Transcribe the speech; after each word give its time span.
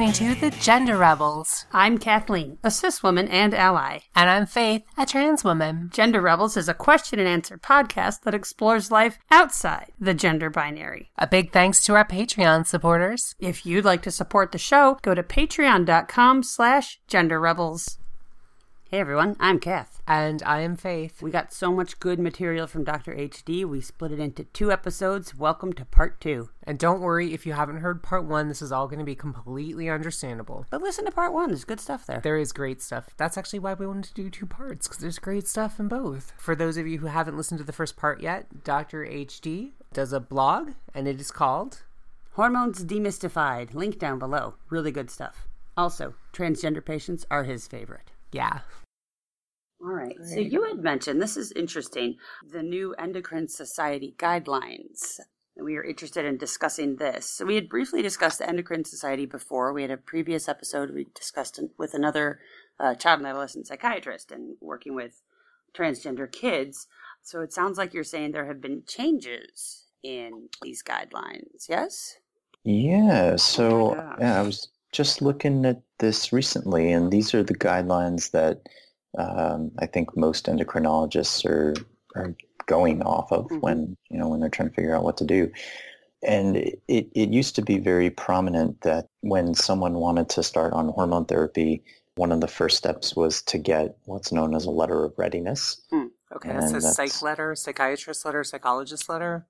listening 0.00 0.34
to 0.34 0.40
The 0.40 0.56
Gender 0.62 0.96
Rebels. 0.96 1.66
I'm 1.72 1.98
Kathleen, 1.98 2.56
a 2.64 2.70
cis 2.70 3.02
woman 3.02 3.28
and 3.28 3.52
ally. 3.52 3.98
And 4.16 4.30
I'm 4.30 4.46
Faith, 4.46 4.82
a 4.96 5.04
trans 5.04 5.44
woman. 5.44 5.90
Gender 5.92 6.22
Rebels 6.22 6.56
is 6.56 6.70
a 6.70 6.74
question 6.74 7.18
and 7.18 7.28
answer 7.28 7.58
podcast 7.58 8.22
that 8.22 8.32
explores 8.32 8.90
life 8.90 9.18
outside 9.30 9.92
the 10.00 10.14
gender 10.14 10.48
binary. 10.48 11.10
A 11.18 11.26
big 11.26 11.52
thanks 11.52 11.84
to 11.84 11.94
our 11.96 12.06
Patreon 12.06 12.66
supporters. 12.66 13.34
If 13.38 13.66
you'd 13.66 13.84
like 13.84 14.00
to 14.02 14.10
support 14.10 14.52
the 14.52 14.58
show, 14.58 14.98
go 15.02 15.14
to 15.14 15.22
patreon.com 15.22 16.44
slash 16.44 16.98
genderrebels. 17.06 17.98
Hey 18.90 18.98
everyone, 18.98 19.36
I'm 19.38 19.60
Kath. 19.60 20.02
And 20.08 20.42
I 20.42 20.62
am 20.62 20.74
Faith. 20.74 21.22
We 21.22 21.30
got 21.30 21.52
so 21.52 21.70
much 21.70 22.00
good 22.00 22.18
material 22.18 22.66
from 22.66 22.82
Dr. 22.82 23.14
HD, 23.14 23.64
we 23.64 23.80
split 23.80 24.10
it 24.10 24.18
into 24.18 24.42
two 24.42 24.72
episodes. 24.72 25.32
Welcome 25.32 25.72
to 25.74 25.84
part 25.84 26.20
two. 26.20 26.50
And 26.64 26.76
don't 26.76 27.00
worry, 27.00 27.32
if 27.32 27.46
you 27.46 27.52
haven't 27.52 27.82
heard 27.82 28.02
part 28.02 28.24
one, 28.24 28.48
this 28.48 28.60
is 28.60 28.72
all 28.72 28.88
going 28.88 28.98
to 28.98 29.04
be 29.04 29.14
completely 29.14 29.88
understandable. 29.88 30.66
But 30.70 30.82
listen 30.82 31.04
to 31.04 31.12
part 31.12 31.32
one, 31.32 31.50
there's 31.50 31.62
good 31.62 31.78
stuff 31.78 32.04
there. 32.04 32.18
There 32.20 32.36
is 32.36 32.50
great 32.50 32.82
stuff. 32.82 33.10
That's 33.16 33.38
actually 33.38 33.60
why 33.60 33.74
we 33.74 33.86
wanted 33.86 34.06
to 34.06 34.14
do 34.14 34.28
two 34.28 34.44
parts, 34.44 34.88
because 34.88 34.98
there's 35.00 35.20
great 35.20 35.46
stuff 35.46 35.78
in 35.78 35.86
both. 35.86 36.32
For 36.36 36.56
those 36.56 36.76
of 36.76 36.88
you 36.88 36.98
who 36.98 37.06
haven't 37.06 37.36
listened 37.36 37.58
to 37.58 37.64
the 37.64 37.72
first 37.72 37.96
part 37.96 38.20
yet, 38.20 38.64
Dr. 38.64 39.06
HD 39.06 39.70
does 39.92 40.12
a 40.12 40.18
blog, 40.18 40.72
and 40.92 41.06
it 41.06 41.20
is 41.20 41.30
called 41.30 41.82
Hormones 42.32 42.84
Demystified. 42.84 43.72
Link 43.72 44.00
down 44.00 44.18
below. 44.18 44.54
Really 44.68 44.90
good 44.90 45.12
stuff. 45.12 45.46
Also, 45.76 46.14
transgender 46.32 46.84
patients 46.84 47.24
are 47.30 47.44
his 47.44 47.68
favorite. 47.68 48.10
Yeah. 48.32 48.60
All 49.82 49.92
right. 49.92 50.16
Great. 50.16 50.28
So 50.28 50.40
you 50.40 50.64
had 50.64 50.78
mentioned 50.78 51.20
this 51.20 51.36
is 51.36 51.52
interesting 51.52 52.16
the 52.46 52.62
new 52.62 52.94
Endocrine 52.94 53.48
Society 53.48 54.14
guidelines. 54.18 55.20
We 55.56 55.76
are 55.76 55.84
interested 55.84 56.24
in 56.24 56.38
discussing 56.38 56.96
this. 56.96 57.26
So 57.26 57.44
we 57.44 57.54
had 57.54 57.68
briefly 57.68 58.02
discussed 58.02 58.38
the 58.38 58.48
Endocrine 58.48 58.84
Society 58.84 59.26
before. 59.26 59.72
We 59.72 59.82
had 59.82 59.90
a 59.90 59.96
previous 59.96 60.48
episode 60.48 60.90
we 60.90 61.08
discussed 61.14 61.60
with 61.78 61.94
another 61.94 62.40
uh, 62.78 62.94
child 62.94 63.20
and 63.20 63.26
adolescent 63.26 63.66
psychiatrist 63.66 64.32
and 64.32 64.56
working 64.60 64.94
with 64.94 65.22
transgender 65.76 66.30
kids. 66.30 66.86
So 67.22 67.40
it 67.40 67.52
sounds 67.52 67.76
like 67.78 67.92
you're 67.92 68.04
saying 68.04 68.32
there 68.32 68.46
have 68.46 68.60
been 68.60 68.82
changes 68.86 69.84
in 70.02 70.48
these 70.62 70.82
guidelines. 70.82 71.68
Yes. 71.68 72.16
Yeah. 72.64 73.36
So 73.36 73.96
oh 73.96 74.14
yeah, 74.18 74.40
I 74.40 74.42
was 74.42 74.68
just 74.92 75.22
looking 75.22 75.64
at 75.64 75.82
this 75.98 76.32
recently, 76.32 76.92
and 76.92 77.10
these 77.10 77.34
are 77.34 77.42
the 77.42 77.54
guidelines 77.54 78.30
that 78.32 78.60
um, 79.18 79.72
I 79.78 79.86
think 79.86 80.16
most 80.16 80.46
endocrinologists 80.46 81.44
are 81.44 81.74
are 82.14 82.34
going 82.66 83.02
off 83.02 83.32
of 83.32 83.46
mm-hmm. 83.46 83.60
when 83.60 83.96
you 84.10 84.18
know 84.18 84.28
when 84.28 84.40
they're 84.40 84.48
trying 84.48 84.68
to 84.68 84.74
figure 84.74 84.94
out 84.94 85.04
what 85.04 85.16
to 85.18 85.24
do. 85.24 85.50
And 86.22 86.56
it, 86.56 86.80
it 86.86 87.30
used 87.30 87.54
to 87.56 87.62
be 87.62 87.78
very 87.78 88.10
prominent 88.10 88.82
that 88.82 89.08
when 89.22 89.54
someone 89.54 89.94
wanted 89.94 90.28
to 90.30 90.42
start 90.42 90.74
on 90.74 90.90
hormone 90.90 91.24
therapy, 91.24 91.82
one 92.16 92.30
of 92.30 92.42
the 92.42 92.48
first 92.48 92.76
steps 92.76 93.16
was 93.16 93.40
to 93.42 93.56
get 93.56 93.96
what's 94.04 94.30
known 94.30 94.54
as 94.54 94.66
a 94.66 94.70
letter 94.70 95.02
of 95.04 95.14
readiness. 95.16 95.80
Mm. 95.90 96.10
Okay, 96.36 96.50
and 96.50 96.62
that's 96.62 96.72
a 96.72 96.92
psych 96.92 97.22
letter, 97.22 97.54
psychiatrist 97.54 98.24
letter, 98.24 98.44
psychologist 98.44 99.08
letter. 99.08 99.46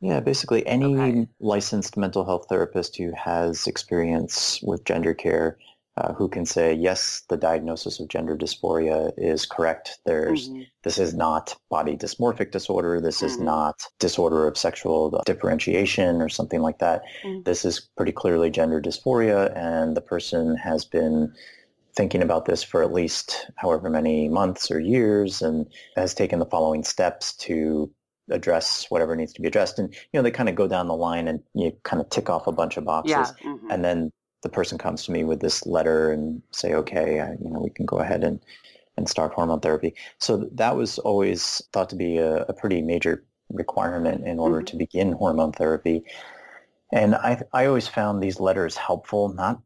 Yeah, 0.00 0.20
basically 0.20 0.66
any 0.66 0.96
okay. 0.96 1.28
licensed 1.40 1.96
mental 1.96 2.24
health 2.24 2.46
therapist 2.48 2.96
who 2.96 3.12
has 3.14 3.66
experience 3.66 4.60
with 4.62 4.84
gender 4.84 5.12
care 5.12 5.58
uh, 6.00 6.14
who 6.14 6.28
can 6.28 6.46
say, 6.46 6.72
yes, 6.72 7.22
the 7.28 7.36
diagnosis 7.36 8.00
of 8.00 8.08
gender 8.08 8.36
dysphoria 8.36 9.12
is 9.18 9.44
correct. 9.44 9.98
There's, 10.06 10.48
mm-hmm. 10.48 10.62
this 10.82 10.98
is 10.98 11.12
not 11.14 11.54
body 11.68 11.96
dysmorphic 11.96 12.52
disorder. 12.52 13.00
This 13.00 13.18
mm-hmm. 13.18 13.26
is 13.26 13.38
not 13.38 13.86
disorder 13.98 14.48
of 14.48 14.56
sexual 14.56 15.22
differentiation 15.26 16.22
or 16.22 16.28
something 16.28 16.62
like 16.62 16.78
that. 16.78 17.02
Mm-hmm. 17.24 17.42
This 17.42 17.64
is 17.64 17.88
pretty 17.96 18.12
clearly 18.12 18.50
gender 18.50 18.80
dysphoria 18.80 19.54
and 19.54 19.96
the 19.96 20.00
person 20.00 20.56
has 20.56 20.84
been 20.84 21.34
thinking 21.94 22.22
about 22.22 22.46
this 22.46 22.62
for 22.62 22.82
at 22.82 22.92
least 22.92 23.50
however 23.56 23.90
many 23.90 24.28
months 24.28 24.70
or 24.70 24.80
years 24.80 25.42
and 25.42 25.66
has 25.96 26.14
taken 26.14 26.38
the 26.38 26.46
following 26.46 26.84
steps 26.84 27.34
to 27.34 27.90
address 28.30 28.86
whatever 28.88 29.14
needs 29.16 29.32
to 29.34 29.42
be 29.42 29.48
addressed. 29.48 29.78
And, 29.78 29.92
you 29.92 30.18
know, 30.18 30.22
they 30.22 30.30
kind 30.30 30.48
of 30.48 30.54
go 30.54 30.68
down 30.68 30.88
the 30.88 30.94
line 30.94 31.28
and 31.28 31.40
you 31.52 31.76
kind 31.82 32.00
of 32.00 32.08
tick 32.08 32.30
off 32.30 32.46
a 32.46 32.52
bunch 32.52 32.76
of 32.76 32.84
boxes. 32.84 33.10
Yeah. 33.10 33.26
Mm-hmm. 33.44 33.70
And 33.70 33.84
then 33.84 34.12
the 34.42 34.48
person 34.48 34.78
comes 34.78 35.04
to 35.04 35.12
me 35.12 35.24
with 35.24 35.40
this 35.40 35.66
letter 35.66 36.10
and 36.10 36.42
say, 36.52 36.74
okay, 36.74 37.20
I, 37.20 37.32
you 37.32 37.50
know, 37.50 37.60
we 37.60 37.70
can 37.70 37.86
go 37.86 37.98
ahead 37.98 38.24
and, 38.24 38.40
and 38.96 39.08
start 39.08 39.32
hormone 39.32 39.60
therapy. 39.60 39.94
So 40.18 40.48
that 40.52 40.76
was 40.76 40.98
always 40.98 41.62
thought 41.72 41.90
to 41.90 41.96
be 41.96 42.18
a, 42.18 42.42
a 42.44 42.52
pretty 42.52 42.82
major 42.82 43.24
requirement 43.50 44.26
in 44.26 44.38
order 44.38 44.58
mm-hmm. 44.58 44.66
to 44.66 44.76
begin 44.76 45.12
hormone 45.12 45.52
therapy. 45.52 46.04
And 46.92 47.14
I, 47.14 47.42
I 47.52 47.66
always 47.66 47.88
found 47.88 48.22
these 48.22 48.40
letters 48.40 48.76
helpful, 48.76 49.28
not 49.32 49.60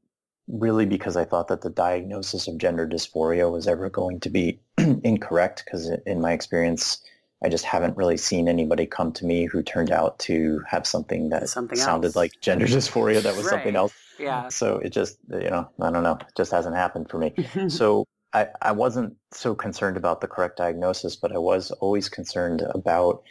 really 0.49 0.85
because 0.85 1.17
I 1.17 1.25
thought 1.25 1.49
that 1.49 1.63
the 1.63 1.71
diagnosis 1.71 2.49
of 2.49 2.59
gender 2.59 2.87
dysphoria 2.87 3.51
was 3.51 3.67
ever 3.67 3.89
going 3.89 4.21
to 4.21 4.31
be 4.31 4.61
incorrect, 4.79 5.63
because 5.65 5.91
in 6.07 6.21
my 6.21 6.33
experience, 6.33 7.03
I 7.45 7.49
just 7.49 7.65
haven't 7.65 7.97
really 7.97 8.17
seen 8.17 8.49
anybody 8.49 8.87
come 8.87 9.13
to 9.13 9.27
me 9.27 9.45
who 9.45 9.63
turned 9.63 9.91
out 9.91 10.19
to 10.21 10.63
have 10.67 10.87
something 10.87 11.29
that 11.29 11.49
something 11.49 11.77
sounded 11.77 12.09
else. 12.09 12.17
like 12.17 12.33
gender 12.41 12.67
dysphoria 12.75 13.23
that 13.23 13.37
was 13.37 13.45
right. 13.45 13.51
something 13.51 13.77
else. 13.77 13.93
Yeah. 14.19 14.49
So 14.49 14.79
it 14.79 14.91
just, 14.91 15.19
you 15.31 15.51
know, 15.51 15.69
I 15.81 15.91
don't 15.91 16.03
know, 16.03 16.15
it 16.15 16.27
just 16.37 16.53
hasn't 16.53 16.75
happened 16.75 17.11
for 17.11 17.19
me. 17.19 17.35
so 17.69 18.07
I, 18.33 18.49
I 18.63 18.73
wasn't 18.73 19.17
so 19.33 19.55
concerned 19.55 19.97
about 19.97 20.21
the 20.21 20.27
correct 20.27 20.57
diagnosis, 20.57 21.17
but 21.17 21.33
I 21.33 21.39
was 21.39 21.71
always 21.71 22.09
concerned 22.09 22.63
about 22.75 23.23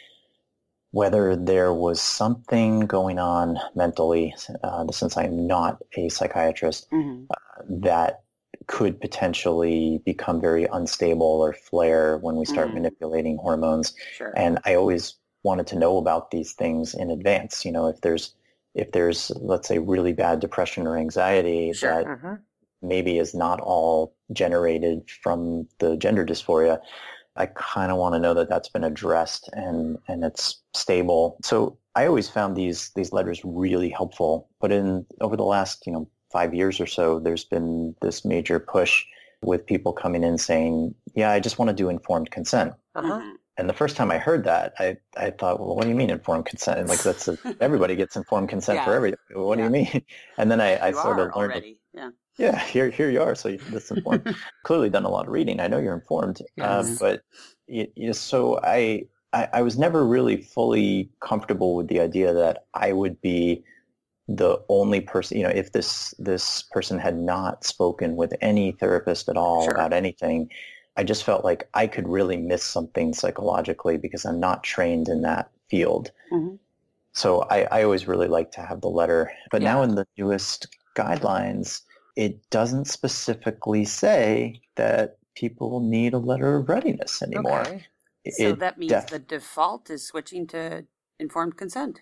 whether 0.92 1.34
there 1.34 1.74
was 1.74 2.00
something 2.00 2.80
going 2.80 3.18
on 3.18 3.58
mentally, 3.74 4.32
uh, 4.62 4.86
since 4.92 5.16
I'm 5.16 5.46
not 5.48 5.82
a 5.96 6.08
psychiatrist, 6.08 6.88
mm-hmm. 6.92 7.24
uh, 7.30 7.62
that 7.82 8.23
could 8.66 9.00
potentially 9.00 10.00
become 10.04 10.40
very 10.40 10.64
unstable 10.72 11.40
or 11.40 11.52
flare 11.52 12.18
when 12.18 12.36
we 12.36 12.44
start 12.44 12.68
mm. 12.68 12.74
manipulating 12.74 13.36
hormones. 13.36 13.94
Sure. 14.16 14.32
And 14.36 14.58
I 14.64 14.74
always 14.74 15.14
wanted 15.42 15.66
to 15.68 15.78
know 15.78 15.98
about 15.98 16.30
these 16.30 16.52
things 16.52 16.94
in 16.94 17.10
advance. 17.10 17.64
You 17.64 17.72
know, 17.72 17.86
if 17.86 18.00
there's 18.00 18.34
if 18.74 18.92
there's 18.92 19.30
let's 19.36 19.68
say 19.68 19.78
really 19.78 20.12
bad 20.12 20.40
depression 20.40 20.86
or 20.86 20.96
anxiety 20.96 21.72
sure. 21.72 21.90
that 21.90 22.10
uh-huh. 22.10 22.36
maybe 22.82 23.18
is 23.18 23.34
not 23.34 23.60
all 23.60 24.16
generated 24.32 25.08
from 25.22 25.68
the 25.78 25.96
gender 25.96 26.24
dysphoria, 26.24 26.80
I 27.36 27.46
kind 27.46 27.92
of 27.92 27.98
want 27.98 28.14
to 28.14 28.18
know 28.18 28.34
that 28.34 28.48
that's 28.48 28.68
been 28.68 28.84
addressed 28.84 29.48
and 29.52 29.98
and 30.08 30.24
it's 30.24 30.60
stable. 30.74 31.38
So 31.42 31.78
I 31.94 32.06
always 32.06 32.28
found 32.28 32.56
these 32.56 32.90
these 32.96 33.12
letters 33.12 33.40
really 33.44 33.90
helpful. 33.90 34.48
But 34.60 34.72
in 34.72 35.06
over 35.20 35.36
the 35.36 35.44
last 35.44 35.86
you 35.86 35.92
know 35.92 36.08
five 36.34 36.52
years 36.52 36.80
or 36.80 36.86
so, 36.86 37.20
there's 37.20 37.44
been 37.44 37.94
this 38.02 38.24
major 38.24 38.58
push 38.58 39.04
with 39.40 39.64
people 39.64 39.92
coming 39.92 40.24
in 40.24 40.36
saying, 40.36 40.92
yeah, 41.14 41.30
I 41.30 41.38
just 41.38 41.58
want 41.58 41.68
to 41.68 41.74
do 41.74 41.88
informed 41.88 42.32
consent. 42.32 42.74
Uh-huh. 42.96 43.08
Mm-hmm. 43.08 43.30
And 43.56 43.68
the 43.68 43.72
first 43.72 43.94
time 43.94 44.10
I 44.10 44.18
heard 44.18 44.42
that, 44.44 44.74
I, 44.80 44.96
I 45.16 45.30
thought, 45.30 45.60
well, 45.60 45.76
what 45.76 45.84
do 45.84 45.90
you 45.90 45.94
mean 45.94 46.10
informed 46.10 46.46
consent? 46.46 46.88
Like 46.88 47.04
that's 47.04 47.28
a, 47.28 47.38
everybody 47.60 47.94
gets 47.94 48.16
informed 48.16 48.48
consent 48.48 48.78
yeah. 48.78 48.84
for 48.84 48.94
everything. 48.94 49.18
What 49.32 49.58
yeah. 49.58 49.68
do 49.68 49.78
you 49.78 49.84
mean? 49.84 50.04
And 50.38 50.50
then 50.50 50.60
I, 50.60 50.88
I 50.88 50.90
sort 50.90 51.20
of 51.20 51.36
learned. 51.36 51.52
Already. 51.52 51.78
Yeah. 51.94 52.10
Yeah, 52.36 52.58
here 52.58 52.90
here 52.90 53.10
you 53.10 53.22
are. 53.22 53.36
So 53.36 53.48
you, 53.48 53.58
that's 53.70 53.92
informed. 53.92 54.34
Clearly 54.64 54.90
done 54.90 55.04
a 55.04 55.08
lot 55.08 55.28
of 55.28 55.32
reading. 55.32 55.60
I 55.60 55.68
know 55.68 55.78
you're 55.78 55.94
informed, 55.94 56.40
uh, 56.60 56.82
yes. 56.84 56.98
but 56.98 57.22
you, 57.68 57.86
you, 57.94 58.12
so 58.12 58.58
I, 58.64 59.04
I 59.32 59.48
I 59.52 59.62
was 59.62 59.78
never 59.78 60.04
really 60.04 60.38
fully 60.38 61.10
comfortable 61.20 61.76
with 61.76 61.86
the 61.86 62.00
idea 62.00 62.34
that 62.34 62.64
I 62.74 62.92
would 62.92 63.20
be 63.20 63.62
the 64.28 64.58
only 64.68 65.00
person, 65.00 65.38
you 65.38 65.44
know, 65.44 65.50
if 65.50 65.72
this 65.72 66.14
this 66.18 66.62
person 66.70 66.98
had 66.98 67.18
not 67.18 67.64
spoken 67.64 68.16
with 68.16 68.32
any 68.40 68.72
therapist 68.72 69.28
at 69.28 69.36
all 69.36 69.64
sure. 69.64 69.74
about 69.74 69.92
anything, 69.92 70.48
I 70.96 71.04
just 71.04 71.24
felt 71.24 71.44
like 71.44 71.68
I 71.74 71.86
could 71.86 72.08
really 72.08 72.36
miss 72.36 72.64
something 72.64 73.12
psychologically 73.12 73.98
because 73.98 74.24
I'm 74.24 74.40
not 74.40 74.64
trained 74.64 75.08
in 75.08 75.22
that 75.22 75.50
field. 75.68 76.10
Mm-hmm. 76.32 76.56
So 77.12 77.42
I, 77.42 77.62
I, 77.70 77.82
always 77.84 78.08
really 78.08 78.26
like 78.26 78.50
to 78.52 78.60
have 78.60 78.80
the 78.80 78.88
letter. 78.88 79.30
But 79.52 79.62
yeah. 79.62 79.72
now 79.72 79.82
in 79.82 79.94
the 79.94 80.06
newest 80.18 80.66
guidelines, 80.96 81.82
it 82.16 82.48
doesn't 82.50 82.86
specifically 82.86 83.84
say 83.84 84.60
that 84.74 85.18
people 85.36 85.80
need 85.80 86.12
a 86.12 86.18
letter 86.18 86.56
of 86.56 86.68
readiness 86.68 87.22
anymore. 87.22 87.60
Okay. 87.60 87.86
So 88.30 88.48
it 88.48 88.58
that 88.60 88.78
means 88.78 88.90
def- 88.90 89.08
the 89.08 89.18
default 89.18 89.90
is 89.90 90.06
switching 90.06 90.46
to 90.48 90.86
informed 91.20 91.56
consent. 91.56 92.00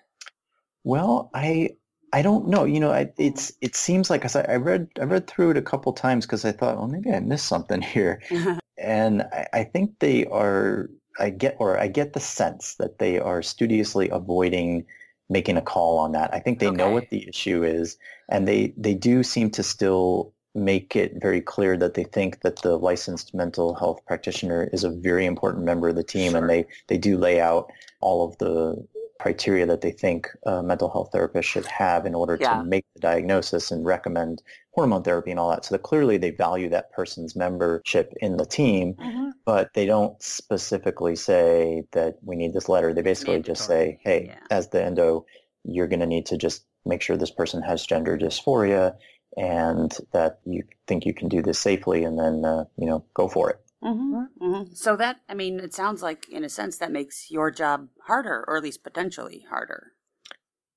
Well, 0.84 1.30
I 1.34 1.70
I 2.12 2.22
don't 2.22 2.48
know. 2.48 2.64
You 2.64 2.80
know, 2.80 2.92
I, 2.92 3.10
it's 3.16 3.52
it 3.60 3.74
seems 3.74 4.10
like 4.10 4.24
I, 4.36 4.40
I 4.48 4.56
read 4.56 4.88
I 5.00 5.04
read 5.04 5.26
through 5.26 5.50
it 5.50 5.56
a 5.56 5.62
couple 5.62 5.92
times 5.92 6.26
because 6.26 6.44
I 6.44 6.52
thought, 6.52 6.76
well, 6.76 6.88
maybe 6.88 7.10
I 7.10 7.20
missed 7.20 7.46
something 7.46 7.82
here, 7.96 8.20
and 8.78 9.22
I, 9.32 9.46
I, 9.52 9.64
think 9.64 9.98
they 9.98 10.26
are. 10.26 10.90
I 11.18 11.30
get 11.30 11.56
or 11.58 11.78
I 11.78 11.88
get 11.88 12.12
the 12.12 12.20
sense 12.20 12.76
that 12.76 12.98
they 12.98 13.18
are 13.18 13.42
studiously 13.42 14.08
avoiding 14.10 14.84
making 15.28 15.56
a 15.56 15.62
call 15.62 15.98
on 15.98 16.12
that. 16.12 16.32
I 16.34 16.40
think 16.40 16.58
they 16.58 16.68
okay. 16.68 16.76
know 16.76 16.90
what 16.90 17.10
the 17.10 17.26
issue 17.28 17.64
is, 17.64 17.96
and 18.28 18.46
they 18.46 18.74
they 18.76 18.94
do 18.94 19.22
seem 19.22 19.50
to 19.52 19.62
still 19.62 20.32
make 20.54 20.94
it 20.94 21.14
very 21.20 21.40
clear 21.40 21.78
that 21.78 21.94
they 21.94 22.04
think 22.04 22.42
that 22.42 22.60
the 22.60 22.76
licensed 22.76 23.32
mental 23.32 23.74
health 23.74 24.04
practitioner 24.06 24.68
is 24.72 24.84
a 24.84 24.90
very 24.90 25.24
important 25.24 25.64
member 25.64 25.88
of 25.88 25.96
the 25.96 26.04
team, 26.04 26.32
sure. 26.32 26.40
and 26.40 26.50
they 26.50 26.66
they 26.88 26.98
do 26.98 27.16
lay 27.16 27.40
out 27.40 27.70
all 28.00 28.26
of 28.26 28.36
the 28.38 28.86
criteria 29.22 29.64
that 29.64 29.82
they 29.82 29.92
think 29.92 30.28
a 30.46 30.64
mental 30.64 30.90
health 30.90 31.10
therapist 31.12 31.48
should 31.48 31.66
have 31.66 32.04
in 32.06 32.14
order 32.14 32.36
yeah. 32.40 32.56
to 32.58 32.64
make 32.64 32.84
the 32.94 33.00
diagnosis 33.00 33.70
and 33.70 33.84
recommend 33.84 34.42
hormone 34.72 35.04
therapy 35.04 35.30
and 35.30 35.38
all 35.38 35.50
that. 35.50 35.64
So 35.64 35.76
that 35.76 35.84
clearly 35.84 36.16
they 36.16 36.30
value 36.30 36.68
that 36.70 36.92
person's 36.92 37.36
membership 37.36 38.12
in 38.20 38.36
the 38.36 38.44
team, 38.44 38.94
mm-hmm. 38.94 39.30
but 39.44 39.74
they 39.74 39.86
don't 39.86 40.20
specifically 40.20 41.14
say 41.14 41.84
that 41.92 42.16
we 42.22 42.34
need 42.34 42.52
this 42.52 42.68
letter. 42.68 42.92
They 42.92 43.02
basically 43.02 43.34
Mandatory. 43.34 43.54
just 43.54 43.66
say, 43.68 44.00
hey, 44.02 44.26
yeah. 44.26 44.38
as 44.50 44.70
the 44.70 44.82
endo, 44.82 45.24
you're 45.62 45.86
going 45.86 46.00
to 46.00 46.06
need 46.06 46.26
to 46.26 46.36
just 46.36 46.64
make 46.84 47.00
sure 47.00 47.16
this 47.16 47.30
person 47.30 47.62
has 47.62 47.86
gender 47.86 48.18
dysphoria 48.18 48.96
and 49.36 49.96
that 50.12 50.40
you 50.44 50.64
think 50.88 51.06
you 51.06 51.14
can 51.14 51.28
do 51.28 51.42
this 51.42 51.60
safely 51.60 52.02
and 52.02 52.18
then, 52.18 52.44
uh, 52.44 52.64
you 52.76 52.86
know, 52.86 53.04
go 53.14 53.28
for 53.28 53.50
it. 53.50 53.60
Mm-hmm. 53.82 54.44
Mm-hmm. 54.44 54.74
So 54.74 54.96
that, 54.96 55.20
I 55.28 55.34
mean, 55.34 55.58
it 55.58 55.74
sounds 55.74 56.02
like, 56.02 56.28
in 56.28 56.44
a 56.44 56.48
sense, 56.48 56.78
that 56.78 56.92
makes 56.92 57.30
your 57.30 57.50
job 57.50 57.88
harder, 58.06 58.44
or 58.46 58.56
at 58.56 58.62
least 58.62 58.84
potentially 58.84 59.44
harder. 59.50 59.92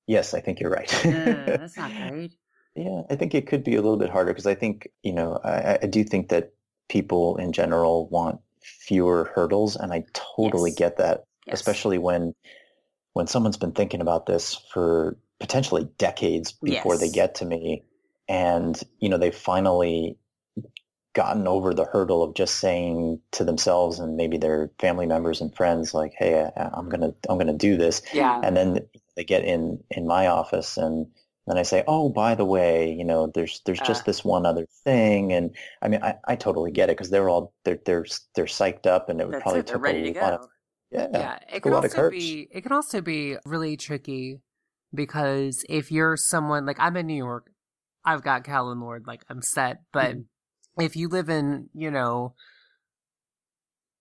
Yes, 0.06 0.34
I 0.34 0.40
think 0.40 0.60
you're 0.60 0.70
right. 0.70 0.92
uh, 1.04 1.08
that's 1.46 1.76
not 1.76 1.90
great. 1.92 2.36
Yeah, 2.74 3.02
I 3.08 3.16
think 3.16 3.34
it 3.34 3.46
could 3.46 3.64
be 3.64 3.74
a 3.74 3.82
little 3.82 3.96
bit 3.96 4.10
harder 4.10 4.32
because 4.32 4.46
I 4.46 4.54
think, 4.54 4.88
you 5.02 5.12
know, 5.12 5.40
I, 5.42 5.78
I, 5.82 5.86
do 5.86 6.04
think 6.04 6.28
that 6.28 6.52
people 6.90 7.36
in 7.38 7.52
general 7.52 8.06
want 8.08 8.40
fewer 8.60 9.32
hurdles, 9.34 9.76
and 9.76 9.92
I 9.92 10.04
totally 10.12 10.70
yes. 10.70 10.78
get 10.78 10.96
that, 10.98 11.24
yes. 11.46 11.54
especially 11.54 11.96
when 11.96 12.34
when 13.14 13.26
someone's 13.26 13.56
been 13.56 13.72
thinking 13.72 14.02
about 14.02 14.26
this 14.26 14.60
for 14.74 15.16
potentially 15.40 15.88
decades 15.96 16.52
before 16.52 16.94
yes. 16.94 17.00
they 17.00 17.08
get 17.08 17.36
to 17.36 17.46
me, 17.46 17.82
and 18.28 18.78
you 18.98 19.08
know, 19.08 19.16
they 19.16 19.30
finally 19.30 20.18
gotten 21.16 21.48
over 21.48 21.72
the 21.72 21.86
hurdle 21.86 22.22
of 22.22 22.34
just 22.34 22.56
saying 22.56 23.18
to 23.32 23.42
themselves 23.42 23.98
and 23.98 24.18
maybe 24.18 24.36
their 24.36 24.70
family 24.78 25.06
members 25.06 25.40
and 25.40 25.56
friends 25.56 25.94
like 25.94 26.12
hey 26.18 26.46
I, 26.54 26.78
am 26.78 26.90
gonna 26.90 27.14
i'm 27.30 27.38
gonna 27.38 27.54
do 27.54 27.78
this. 27.78 28.02
Yeah. 28.12 28.38
And 28.44 28.54
then 28.54 28.86
they 29.16 29.24
get 29.24 29.42
in 29.42 29.82
in 29.90 30.06
my 30.06 30.26
office 30.26 30.76
and 30.76 31.06
then 31.46 31.56
i 31.56 31.62
say 31.62 31.82
oh 31.88 32.10
by 32.10 32.34
the 32.34 32.44
way 32.44 32.92
you 32.92 33.02
know 33.02 33.28
there's 33.34 33.62
there's 33.64 33.80
just 33.80 34.02
uh, 34.02 34.04
this 34.04 34.26
one 34.26 34.44
other 34.44 34.66
thing. 34.84 35.32
And 35.32 35.56
i 35.80 35.88
mean 35.88 36.02
i, 36.02 36.16
I 36.28 36.36
totally 36.36 36.70
get 36.70 36.90
it 36.90 36.98
because 36.98 37.08
they're 37.08 37.30
all 37.30 37.54
they're 37.64 37.78
they're 37.86 38.04
they're 38.34 38.44
psyched 38.44 38.86
up 38.86 39.08
and 39.08 39.18
it 39.18 39.26
would 39.26 39.40
probably 39.40 39.60
it, 39.60 39.66
take 39.66 39.76
a 39.76 40.20
lot 40.20 40.34
of 40.34 40.48
yeah, 40.90 41.08
yeah 41.12 41.38
it 41.50 41.62
can 41.62 41.72
also 41.72 42.10
be 42.10 42.46
it 42.50 42.60
can 42.60 42.72
also 42.72 43.00
be 43.00 43.38
really 43.46 43.78
tricky 43.78 44.42
because 44.94 45.64
if 45.70 45.90
you're 45.90 46.18
someone 46.18 46.66
like 46.66 46.78
i'm 46.78 46.96
in 46.98 47.06
new 47.06 47.16
york 47.16 47.50
i've 48.04 48.22
got 48.22 48.44
Callen-Lorde 48.44 49.06
like 49.06 49.24
i'm 49.30 49.40
set 49.40 49.78
but 49.92 50.10
mm-hmm 50.10 50.20
if 50.78 50.96
you 50.96 51.08
live 51.08 51.28
in, 51.28 51.68
you 51.74 51.90
know, 51.90 52.34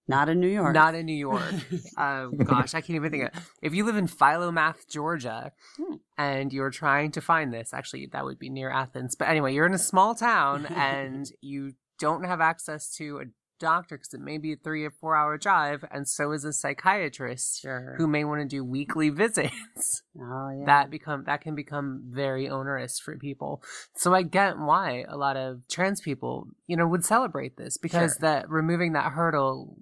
not 0.08 0.30
in 0.30 0.40
New 0.40 0.48
York. 0.48 0.74
Not 0.74 0.94
in 0.94 1.06
New 1.06 1.14
York. 1.14 1.54
uh, 1.98 2.28
gosh, 2.44 2.76
I 2.76 2.82
can't 2.82 2.96
even 2.96 3.12
think 3.12 3.24
of 3.24 3.30
it. 3.30 3.44
If 3.62 3.74
you 3.74 3.84
live 3.86 3.98
in 3.98 4.08
Philomath, 4.08 4.88
Georgia, 4.88 5.52
hmm. 5.78 5.96
and 6.18 6.54
you're 6.54 6.70
trying 6.70 7.12
to 7.12 7.22
find 7.22 7.52
this, 7.52 7.74
actually, 7.74 8.08
that 8.12 8.24
would 8.24 8.38
be 8.38 8.50
near 8.50 8.70
Athens. 8.70 9.16
But 9.16 9.30
anyway, 9.30 9.54
you're 9.54 9.66
in 9.66 9.74
a 9.74 9.80
small 9.80 10.14
town 10.14 10.66
and 10.76 11.32
you 11.42 11.74
don't 12.00 12.26
have 12.26 12.42
access 12.42 12.92
to 12.98 13.20
a 13.20 13.26
doctor 13.60 13.98
because 13.98 14.14
it 14.14 14.20
may 14.20 14.38
be 14.38 14.54
a 14.54 14.56
three 14.56 14.86
or 14.86 14.92
four 14.92 15.16
hour 15.16 15.38
drive, 15.38 15.84
and 15.92 16.08
so 16.08 16.32
is 16.32 16.46
a 16.46 16.54
psychiatrist 16.54 17.62
sure. 17.62 17.96
who 17.98 18.08
may 18.08 18.24
want 18.24 18.42
to 18.42 18.48
do 18.48 18.64
weekly 18.64 19.10
visits. 19.12 20.04
Oh 20.20 20.50
yeah, 20.60 20.66
that 20.66 20.90
become 20.90 21.24
that 21.26 21.42
can 21.42 21.56
become 21.56 22.04
very 22.10 22.50
onerous 22.50 23.00
for 23.00 23.18
people. 23.18 23.64
So 23.96 24.14
I 24.14 24.24
get 24.24 24.58
why 24.58 25.06
a 25.08 25.18
lot 25.18 25.38
of 25.38 25.62
trans 25.70 26.02
people, 26.02 26.48
you 26.68 26.78
know, 26.78 26.88
would 26.88 27.06
celebrate 27.06 27.58
this 27.58 27.78
because 27.78 28.14
sure. 28.14 28.22
that 28.22 28.50
removing 28.50 28.94
that 28.94 29.12
hurdle 29.12 29.78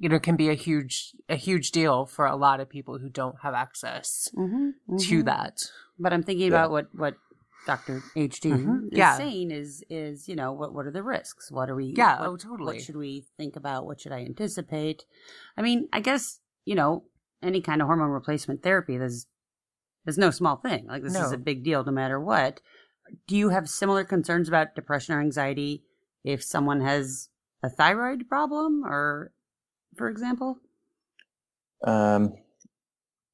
you 0.00 0.08
know 0.08 0.18
can 0.18 0.34
be 0.34 0.48
a 0.48 0.54
huge 0.54 1.12
a 1.28 1.36
huge 1.36 1.70
deal 1.70 2.06
for 2.06 2.26
a 2.26 2.34
lot 2.34 2.58
of 2.58 2.68
people 2.68 2.98
who 2.98 3.10
don't 3.10 3.36
have 3.42 3.54
access 3.54 4.28
mm-hmm, 4.34 4.68
mm-hmm. 4.68 4.96
to 4.96 5.22
that 5.22 5.58
but 5.98 6.12
i'm 6.12 6.22
thinking 6.22 6.50
yeah. 6.50 6.56
about 6.56 6.70
what 6.70 6.86
what 6.92 7.14
Dr. 7.66 8.02
HD 8.16 8.52
mm-hmm. 8.52 8.86
is 8.90 8.98
yeah. 8.98 9.16
saying 9.16 9.50
is 9.50 9.84
is 9.90 10.28
you 10.28 10.36
know 10.36 10.52
what 10.52 10.74
what 10.74 10.86
are 10.86 10.90
the 10.90 11.02
risks? 11.02 11.50
What 11.50 11.68
are 11.68 11.74
we? 11.74 11.94
Yeah, 11.96 12.20
what, 12.20 12.28
oh 12.28 12.36
totally. 12.36 12.74
What 12.74 12.82
should 12.82 12.96
we 12.96 13.26
think 13.36 13.56
about? 13.56 13.86
What 13.86 14.00
should 14.00 14.12
I 14.12 14.20
anticipate? 14.20 15.04
I 15.56 15.62
mean, 15.62 15.88
I 15.92 16.00
guess 16.00 16.40
you 16.64 16.74
know 16.74 17.04
any 17.42 17.60
kind 17.60 17.80
of 17.80 17.86
hormone 17.86 18.10
replacement 18.10 18.62
therapy. 18.62 18.96
There's 18.96 19.26
there's 20.04 20.18
no 20.18 20.30
small 20.30 20.56
thing. 20.56 20.86
Like 20.86 21.02
this 21.02 21.14
no. 21.14 21.24
is 21.24 21.32
a 21.32 21.38
big 21.38 21.62
deal, 21.62 21.84
no 21.84 21.92
matter 21.92 22.18
what. 22.18 22.60
Do 23.26 23.36
you 23.36 23.50
have 23.50 23.68
similar 23.68 24.04
concerns 24.04 24.48
about 24.48 24.74
depression 24.74 25.14
or 25.14 25.20
anxiety 25.20 25.82
if 26.24 26.42
someone 26.42 26.80
has 26.80 27.28
a 27.62 27.68
thyroid 27.68 28.28
problem, 28.28 28.84
or 28.84 29.32
for 29.96 30.08
example? 30.08 30.58
Um, 31.84 32.34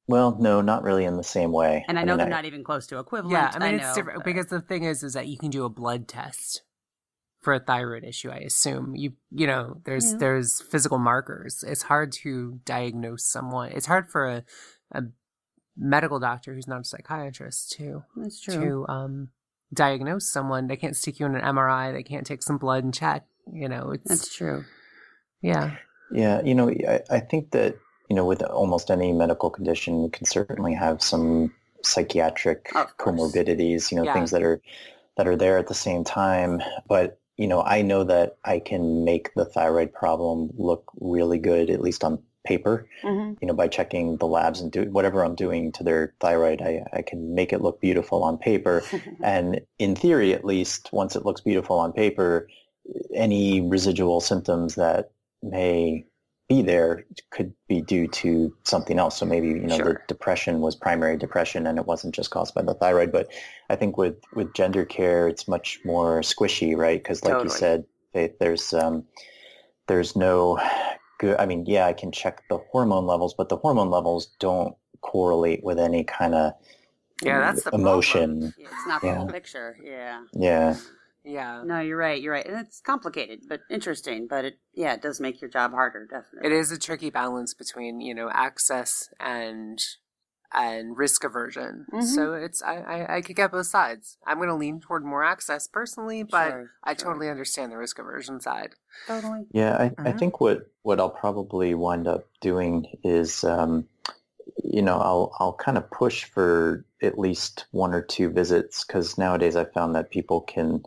well, 0.07 0.37
no, 0.39 0.61
not 0.61 0.83
really 0.83 1.05
in 1.05 1.17
the 1.17 1.23
same 1.23 1.51
way. 1.51 1.85
And 1.87 1.97
I, 1.97 2.01
I 2.01 2.05
know 2.05 2.13
mean, 2.13 2.17
they're 2.19 2.27
I, 2.27 2.41
not 2.41 2.45
even 2.45 2.63
close 2.63 2.87
to 2.87 2.99
equivalent. 2.99 3.33
Yeah, 3.33 3.51
I 3.53 3.59
mean 3.59 3.79
I 3.79 3.83
it's 3.83 3.95
different 3.95 4.19
but... 4.19 4.25
because 4.25 4.47
the 4.47 4.61
thing 4.61 4.83
is, 4.83 5.03
is 5.03 5.13
that 5.13 5.27
you 5.27 5.37
can 5.37 5.49
do 5.49 5.65
a 5.65 5.69
blood 5.69 6.07
test 6.07 6.61
for 7.41 7.53
a 7.53 7.59
thyroid 7.59 8.03
issue. 8.03 8.29
I 8.29 8.37
assume 8.37 8.95
you 8.95 9.13
you 9.31 9.47
know 9.47 9.81
there's 9.85 10.11
yeah. 10.11 10.17
there's 10.19 10.61
physical 10.61 10.97
markers. 10.97 11.63
It's 11.67 11.83
hard 11.83 12.11
to 12.23 12.59
diagnose 12.65 13.25
someone. 13.25 13.71
It's 13.71 13.85
hard 13.85 14.09
for 14.09 14.27
a, 14.27 14.43
a 14.91 15.03
medical 15.77 16.19
doctor 16.19 16.53
who's 16.53 16.67
not 16.67 16.81
a 16.81 16.85
psychiatrist 16.85 17.71
to 17.73 18.03
That's 18.15 18.39
true. 18.39 18.53
to 18.53 18.91
um, 18.91 19.29
diagnose 19.73 20.31
someone. 20.31 20.67
They 20.67 20.77
can't 20.77 20.95
stick 20.95 21.19
you 21.19 21.25
in 21.25 21.35
an 21.35 21.41
MRI. 21.41 21.93
They 21.93 22.03
can't 22.03 22.25
take 22.25 22.43
some 22.43 22.57
blood 22.57 22.83
and 22.83 22.93
check. 22.93 23.25
You 23.51 23.69
know, 23.69 23.91
it's 23.91 24.07
that's 24.07 24.33
true. 24.33 24.65
Yeah. 25.41 25.75
Yeah, 26.11 26.41
you 26.41 26.55
know, 26.55 26.69
I, 26.69 27.01
I 27.09 27.19
think 27.19 27.51
that 27.51 27.75
you 28.09 28.15
know, 28.15 28.25
with 28.25 28.41
almost 28.43 28.89
any 28.89 29.11
medical 29.11 29.49
condition, 29.49 30.03
you 30.03 30.09
can 30.09 30.25
certainly 30.25 30.73
have 30.73 31.01
some 31.01 31.53
psychiatric 31.83 32.69
comorbidities, 32.97 33.91
you 33.91 33.97
know, 33.97 34.03
yeah. 34.03 34.13
things 34.13 34.31
that 34.31 34.43
are 34.43 34.61
that 35.17 35.27
are 35.27 35.35
there 35.35 35.57
at 35.57 35.67
the 35.67 35.73
same 35.73 36.03
time. 36.03 36.61
But 36.87 37.19
you 37.37 37.47
know, 37.47 37.61
I 37.61 37.81
know 37.81 38.03
that 38.03 38.37
I 38.45 38.59
can 38.59 39.05
make 39.05 39.33
the 39.35 39.45
thyroid 39.45 39.93
problem 39.93 40.49
look 40.57 40.91
really 40.99 41.37
good, 41.37 41.69
at 41.69 41.81
least 41.81 42.03
on 42.03 42.19
paper. 42.47 42.87
Mm-hmm. 43.03 43.33
You 43.41 43.47
know, 43.47 43.53
by 43.53 43.67
checking 43.67 44.17
the 44.17 44.25
labs 44.25 44.61
and 44.61 44.71
do 44.71 44.83
whatever 44.89 45.23
I'm 45.23 45.35
doing 45.35 45.71
to 45.73 45.83
their 45.83 46.13
thyroid, 46.19 46.61
I, 46.61 46.83
I 46.93 47.01
can 47.01 47.35
make 47.35 47.53
it 47.53 47.61
look 47.61 47.79
beautiful 47.81 48.23
on 48.23 48.37
paper. 48.37 48.83
and 49.23 49.61
in 49.77 49.95
theory, 49.95 50.33
at 50.33 50.45
least, 50.45 50.89
once 50.91 51.15
it 51.15 51.25
looks 51.25 51.41
beautiful 51.41 51.77
on 51.77 51.93
paper, 51.93 52.47
any 53.13 53.61
residual 53.61 54.21
symptoms 54.21 54.75
that 54.75 55.11
may 55.43 56.05
be 56.47 56.61
there 56.61 57.05
could 57.29 57.53
be 57.67 57.81
due 57.81 58.07
to 58.07 58.53
something 58.63 58.99
else. 58.99 59.17
So 59.17 59.25
maybe 59.25 59.47
you 59.47 59.67
know 59.67 59.77
sure. 59.77 59.85
the 59.85 59.99
depression 60.07 60.61
was 60.61 60.75
primary 60.75 61.17
depression 61.17 61.67
and 61.67 61.77
it 61.77 61.85
wasn't 61.85 62.15
just 62.15 62.31
caused 62.31 62.53
by 62.53 62.61
the 62.61 62.73
thyroid. 62.73 63.11
But 63.11 63.27
I 63.69 63.75
think 63.75 63.97
with 63.97 64.15
with 64.33 64.53
gender 64.53 64.85
care, 64.85 65.27
it's 65.27 65.47
much 65.47 65.79
more 65.83 66.21
squishy, 66.21 66.75
right? 66.75 67.01
Because 67.01 67.23
like 67.23 67.33
totally. 67.33 67.53
you 67.53 67.57
said, 67.57 67.85
Faith, 68.13 68.39
there's 68.39 68.73
um, 68.73 69.05
there's 69.87 70.15
no 70.15 70.59
good. 71.19 71.37
I 71.37 71.45
mean, 71.45 71.65
yeah, 71.65 71.85
I 71.85 71.93
can 71.93 72.11
check 72.11 72.43
the 72.49 72.59
hormone 72.71 73.05
levels, 73.05 73.33
but 73.33 73.49
the 73.49 73.57
hormone 73.57 73.89
levels 73.89 74.27
don't 74.39 74.75
correlate 75.01 75.63
with 75.63 75.79
any 75.79 76.03
kind 76.03 76.33
of 76.33 76.53
yeah, 77.23 77.39
that's 77.39 77.63
the 77.63 77.71
emotion. 77.71 78.53
Yeah, 78.57 78.67
it's 78.71 78.87
not 78.87 79.01
the 79.01 79.07
yeah. 79.07 79.15
whole 79.15 79.27
picture. 79.27 79.77
Yeah. 79.83 80.23
Yeah. 80.33 80.77
Yeah. 81.27 81.61
No, 81.65 81.81
you're 81.81 81.97
right. 81.97 82.21
You're 82.21 82.33
right. 82.33 82.45
And 82.45 82.65
it's 82.65 82.79
complicated, 82.79 83.41
but 83.49 83.59
interesting. 83.69 84.27
But 84.27 84.45
it, 84.45 84.59
yeah, 84.73 84.93
it 84.93 85.01
does 85.01 85.19
make 85.19 85.41
your 85.41 85.49
job 85.49 85.71
harder, 85.71 86.07
definitely. 86.09 86.49
It 86.49 86.53
is 86.57 86.71
a 86.71 86.79
tricky 86.79 87.09
balance 87.09 87.53
between, 87.53 87.99
you 87.99 88.15
know, 88.15 88.29
access 88.31 89.09
and 89.19 89.79
and 90.53 90.97
risk 90.97 91.25
aversion. 91.25 91.85
Mm-hmm. 91.91 92.05
So 92.05 92.33
it's 92.33 92.63
I, 92.63 92.77
I, 92.77 93.17
I 93.17 93.21
could 93.21 93.35
get 93.35 93.51
both 93.51 93.67
sides. 93.67 94.17
I'm 94.25 94.37
going 94.37 94.47
to 94.47 94.55
lean 94.55 94.79
toward 94.79 95.03
more 95.03 95.21
access 95.21 95.67
personally, 95.67 96.23
but 96.23 96.49
sure, 96.49 96.71
I 96.81 96.95
sure. 96.95 97.09
totally 97.09 97.29
understand 97.29 97.73
the 97.73 97.77
risk 97.77 97.99
aversion 97.99 98.39
side. 98.39 98.69
Totally. 99.05 99.41
Yeah, 99.51 99.75
I, 99.77 99.89
mm-hmm. 99.89 100.07
I 100.07 100.13
think 100.13 100.39
what 100.39 100.71
what 100.83 101.01
I'll 101.01 101.09
probably 101.09 101.75
wind 101.75 102.07
up 102.07 102.29
doing 102.41 102.85
is. 103.03 103.43
Um, 103.43 103.87
you 104.63 104.81
know, 104.81 104.97
I'll 104.97 105.35
I'll 105.39 105.53
kind 105.53 105.77
of 105.77 105.89
push 105.91 106.23
for 106.23 106.85
at 107.01 107.19
least 107.19 107.65
one 107.71 107.93
or 107.93 108.01
two 108.01 108.29
visits 108.29 108.83
because 108.83 109.17
nowadays 109.17 109.55
I 109.55 109.65
found 109.65 109.93
that 109.95 110.09
people 110.09 110.41
can 110.41 110.83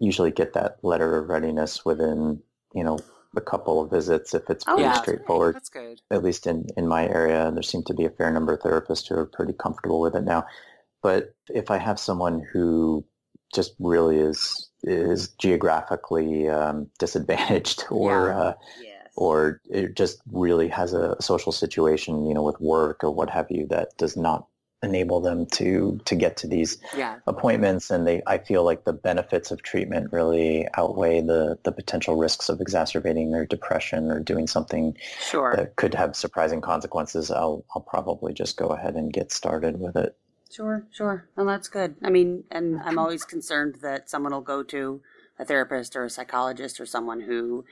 usually 0.00 0.30
get 0.30 0.52
that 0.54 0.78
letter 0.82 1.18
of 1.18 1.28
readiness 1.28 1.84
within, 1.84 2.42
you 2.74 2.84
know, 2.84 2.98
a 3.36 3.40
couple 3.40 3.82
of 3.82 3.90
visits 3.90 4.34
if 4.34 4.48
it's 4.48 4.64
oh, 4.66 4.74
pretty 4.74 4.82
yeah. 4.82 4.92
straightforward. 4.94 5.56
That's 5.56 5.68
good. 5.68 6.00
At 6.10 6.22
least 6.22 6.46
in, 6.46 6.66
in 6.76 6.86
my 6.86 7.06
area, 7.08 7.50
there 7.52 7.62
seem 7.62 7.82
to 7.84 7.94
be 7.94 8.04
a 8.04 8.10
fair 8.10 8.30
number 8.30 8.54
of 8.54 8.60
therapists 8.60 9.08
who 9.08 9.16
are 9.16 9.26
pretty 9.26 9.52
comfortable 9.52 10.00
with 10.00 10.14
it 10.14 10.24
now. 10.24 10.46
But 11.02 11.34
if 11.48 11.70
I 11.70 11.78
have 11.78 11.98
someone 11.98 12.46
who 12.52 13.04
just 13.54 13.74
really 13.78 14.18
is 14.18 14.70
is 14.82 15.28
geographically 15.38 16.48
um, 16.48 16.88
disadvantaged 16.98 17.84
or 17.90 18.28
yeah. 18.28 18.38
uh, 18.38 18.54
yes. 18.82 19.08
or 19.16 19.60
it 19.70 19.96
just 19.96 20.20
really 20.30 20.68
has 20.68 20.92
a 20.92 21.16
social 21.20 21.52
situation, 21.52 22.26
you 22.26 22.34
know, 22.34 22.42
with 22.42 22.60
work 22.60 23.02
or 23.02 23.10
what 23.10 23.30
have 23.30 23.46
you 23.50 23.66
that 23.68 23.96
does 23.96 24.16
not 24.16 24.46
enable 24.84 25.20
them 25.20 25.46
to 25.46 26.00
to 26.04 26.14
get 26.14 26.36
to 26.38 26.46
these 26.46 26.78
yeah. 26.96 27.16
appointments 27.26 27.90
and 27.90 28.06
they 28.06 28.22
I 28.26 28.38
feel 28.38 28.64
like 28.64 28.84
the 28.84 28.92
benefits 28.92 29.50
of 29.50 29.62
treatment 29.62 30.12
really 30.12 30.68
outweigh 30.76 31.20
the 31.20 31.58
the 31.62 31.72
potential 31.72 32.16
risks 32.16 32.48
of 32.48 32.60
exacerbating 32.60 33.32
their 33.32 33.46
depression 33.46 34.10
or 34.10 34.20
doing 34.20 34.46
something 34.46 34.96
sure. 35.20 35.54
that 35.56 35.76
could 35.76 35.94
have 35.94 36.16
surprising 36.16 36.60
consequences, 36.60 37.30
I'll 37.30 37.64
I'll 37.74 37.82
probably 37.82 38.32
just 38.32 38.56
go 38.56 38.68
ahead 38.68 38.94
and 38.94 39.12
get 39.12 39.32
started 39.32 39.80
with 39.80 39.96
it. 39.96 40.16
Sure, 40.50 40.86
sure. 40.92 41.28
Well, 41.36 41.46
that's 41.46 41.68
good. 41.68 41.96
I 42.02 42.10
mean, 42.10 42.44
and 42.50 42.80
I'm 42.84 42.98
always 42.98 43.24
concerned 43.24 43.78
that 43.82 44.08
someone 44.08 44.32
will 44.32 44.40
go 44.40 44.62
to 44.62 45.00
a 45.38 45.44
therapist 45.44 45.96
or 45.96 46.04
a 46.04 46.10
psychologist 46.10 46.80
or 46.80 46.86
someone 46.86 47.20
who 47.20 47.64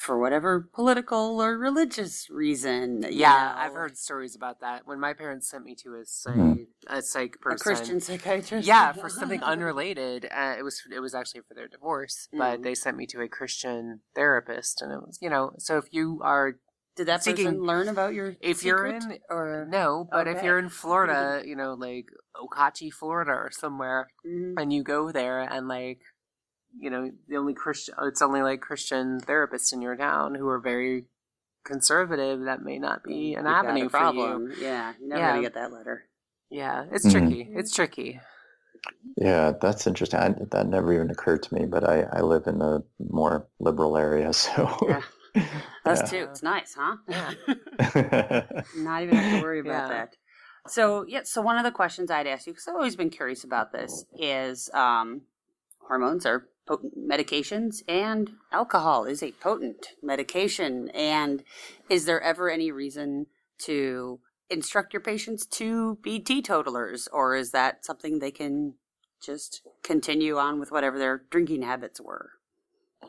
for 0.00 0.18
whatever 0.18 0.66
political 0.72 1.40
or 1.42 1.58
religious 1.58 2.30
reason. 2.30 3.04
Yeah, 3.10 3.32
know, 3.32 3.54
I've 3.60 3.74
heard 3.74 3.98
stories 3.98 4.34
about 4.34 4.60
that. 4.60 4.86
When 4.86 4.98
my 4.98 5.12
parents 5.12 5.50
sent 5.50 5.62
me 5.64 5.74
to 5.82 5.96
a 5.96 6.06
psych, 6.06 6.34
Mhm. 6.34 6.66
a 6.86 7.02
psych 7.02 7.36
a 7.36 7.38
person, 7.38 7.58
Christian 7.62 8.00
psychiatrist. 8.00 8.66
yeah, 8.66 8.92
for 9.02 9.10
something 9.10 9.42
unrelated. 9.42 10.24
Uh, 10.30 10.54
it 10.58 10.62
was 10.62 10.82
it 10.90 11.00
was 11.00 11.14
actually 11.14 11.42
for 11.42 11.52
their 11.52 11.68
divorce, 11.68 12.28
but 12.32 12.62
they 12.62 12.74
sent 12.74 12.96
me 12.96 13.06
to 13.08 13.20
a 13.20 13.28
Christian 13.28 14.00
therapist, 14.14 14.80
and 14.80 14.90
it 14.90 15.02
was 15.06 15.18
you 15.20 15.28
know. 15.28 15.52
So 15.58 15.76
if 15.76 15.92
you 15.92 16.20
are 16.22 16.56
Did 16.96 17.06
that 17.06 17.20
person 17.20 17.36
Seeking- 17.36 17.60
learn 17.62 17.88
about 17.88 18.14
your 18.14 18.36
if 18.40 18.64
you're 18.64 18.84
in 18.86 19.18
or 19.30 19.66
no, 19.68 20.08
but 20.10 20.26
if 20.26 20.42
you're 20.42 20.58
in 20.58 20.68
Florida, 20.70 21.42
you 21.46 21.54
know, 21.56 21.74
like 21.74 22.08
Okachi, 22.34 22.90
Florida, 22.92 23.30
or 23.32 23.50
somewhere, 23.50 24.08
Mhm. 24.26 24.54
and 24.58 24.72
you 24.72 24.82
go 24.82 25.12
there 25.12 25.40
and 25.40 25.68
like 25.68 26.00
you 26.78 26.90
know 26.90 27.10
the 27.28 27.36
only 27.36 27.54
christian 27.54 27.94
it's 28.02 28.22
only 28.22 28.42
like 28.42 28.60
christian 28.60 29.20
therapists 29.20 29.72
in 29.72 29.82
your 29.82 29.96
town 29.96 30.34
who 30.34 30.48
are 30.48 30.58
very 30.60 31.04
conservative 31.64 32.42
that 32.42 32.62
may 32.62 32.78
not 32.78 33.02
be 33.04 33.34
an 33.34 33.44
You've 33.44 33.62
got 33.62 33.64
a 33.64 33.68
avenue 33.68 33.88
for 33.88 34.12
you. 34.14 34.54
Yeah, 34.60 34.92
you're 34.98 35.08
never 35.08 35.20
Yeah. 35.20 35.28
gonna 35.32 35.42
get 35.42 35.54
that 35.54 35.72
letter. 35.72 36.06
yeah 36.50 36.84
it's 36.92 37.06
Mhm. 37.06 37.10
tricky 37.12 37.48
it's 37.54 37.74
tricky 37.74 38.20
Yeah, 39.16 39.52
that's 39.60 39.86
interesting. 39.86 40.18
I, 40.20 40.28
that 40.52 40.66
never 40.68 40.94
even 40.94 41.10
occurred 41.10 41.42
to 41.42 41.54
me, 41.54 41.66
but 41.66 41.86
I, 41.86 42.02
I 42.12 42.20
live 42.22 42.46
in 42.46 42.62
a 42.62 42.82
more 42.98 43.46
liberal 43.58 43.96
area, 43.96 44.32
so 44.44 44.76
Yeah. 44.86 45.02
Us 45.84 46.00
Yeah. 46.02 46.10
too. 46.10 46.28
It's 46.30 46.42
nice, 46.42 46.74
huh? 46.78 46.96
Yeah. 47.08 47.32
Not 48.74 49.02
even 49.02 49.16
have 49.16 49.30
to 49.30 49.38
worry 49.38 49.60
about 49.60 49.88
Yeah. 49.88 49.88
that. 49.88 50.16
So 50.68 51.04
yeah, 51.08 51.22
so 51.24 51.42
one 51.42 51.58
of 51.58 51.64
the 51.64 51.70
questions 51.70 52.10
I'd 52.10 52.26
ask 52.26 52.46
you, 52.46 52.52
because 52.52 52.68
I've 52.68 52.74
always 52.76 52.96
been 52.96 53.10
curious 53.10 53.44
about 53.44 53.72
this, 53.72 54.04
is 54.18 54.70
um, 54.72 55.22
hormones 55.80 56.24
are 56.26 56.46
potent 56.70 56.94
medications, 57.08 57.82
and 57.88 58.32
alcohol 58.52 59.04
is 59.04 59.24
a 59.24 59.32
potent 59.32 59.88
medication. 60.04 60.88
And 60.90 61.44
is 61.90 62.06
there 62.06 62.22
ever 62.22 62.50
any 62.50 62.72
reason 62.72 63.26
to 63.60 64.20
instruct 64.50 64.94
your 64.94 65.02
patients 65.02 65.46
to 65.46 65.98
be 66.02 66.20
teetotalers, 66.20 67.08
or 67.12 67.36
is 67.36 67.52
that 67.52 67.84
something 67.84 68.20
they 68.20 68.30
can 68.30 68.74
just 69.20 69.62
continue 69.82 70.38
on 70.38 70.60
with 70.60 70.72
whatever 70.72 70.98
their 70.98 71.24
drinking 71.30 71.62
habits 71.62 72.00
were? 72.00 72.32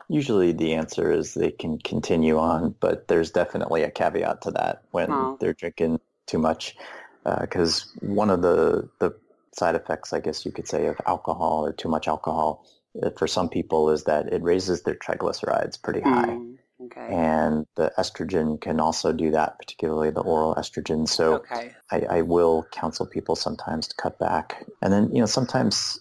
Usually 0.08 0.52
the 0.52 0.74
answer 0.74 1.12
is 1.12 1.34
they 1.34 1.52
can 1.52 1.78
continue 1.78 2.38
on, 2.38 2.74
but 2.80 3.08
there's 3.08 3.30
definitely 3.32 3.84
a 3.84 3.90
caveat 3.92 4.42
to 4.42 4.52
that 4.52 4.82
when 4.92 5.10
Oh. 5.12 5.38
they're 5.40 5.54
drinking 5.54 6.00
too 6.26 6.38
much. 6.38 6.76
Because 7.24 7.92
one 8.00 8.30
of 8.30 8.42
the, 8.42 8.88
the 9.00 9.14
side 9.54 9.76
effects, 9.76 10.12
I 10.14 10.20
guess 10.20 10.46
you 10.46 10.52
could 10.52 10.68
say, 10.68 10.86
of 10.86 10.96
alcohol 11.06 11.66
or 11.66 11.72
too 11.72 11.88
much 11.88 12.08
alcohol 12.08 12.56
uh, 12.56 12.81
for 13.16 13.26
some 13.26 13.48
people 13.48 13.90
is 13.90 14.04
that 14.04 14.32
it 14.32 14.42
raises 14.42 14.82
their 14.82 14.94
triglycerides 14.94 15.80
pretty 15.82 16.00
high. 16.00 16.26
Mm, 16.26 16.56
okay. 16.84 17.14
And 17.14 17.66
the 17.76 17.92
estrogen 17.98 18.60
can 18.60 18.80
also 18.80 19.12
do 19.12 19.30
that, 19.30 19.58
particularly 19.58 20.10
the 20.10 20.20
oral 20.20 20.54
estrogen. 20.56 21.08
So 21.08 21.36
okay 21.36 21.72
I, 21.92 22.00
I 22.08 22.22
will 22.22 22.66
counsel 22.72 23.06
people 23.06 23.36
sometimes 23.36 23.86
to 23.88 23.94
cut 23.96 24.18
back. 24.18 24.64
And 24.80 24.92
then, 24.92 25.14
you 25.14 25.20
know, 25.20 25.26
sometimes 25.26 26.00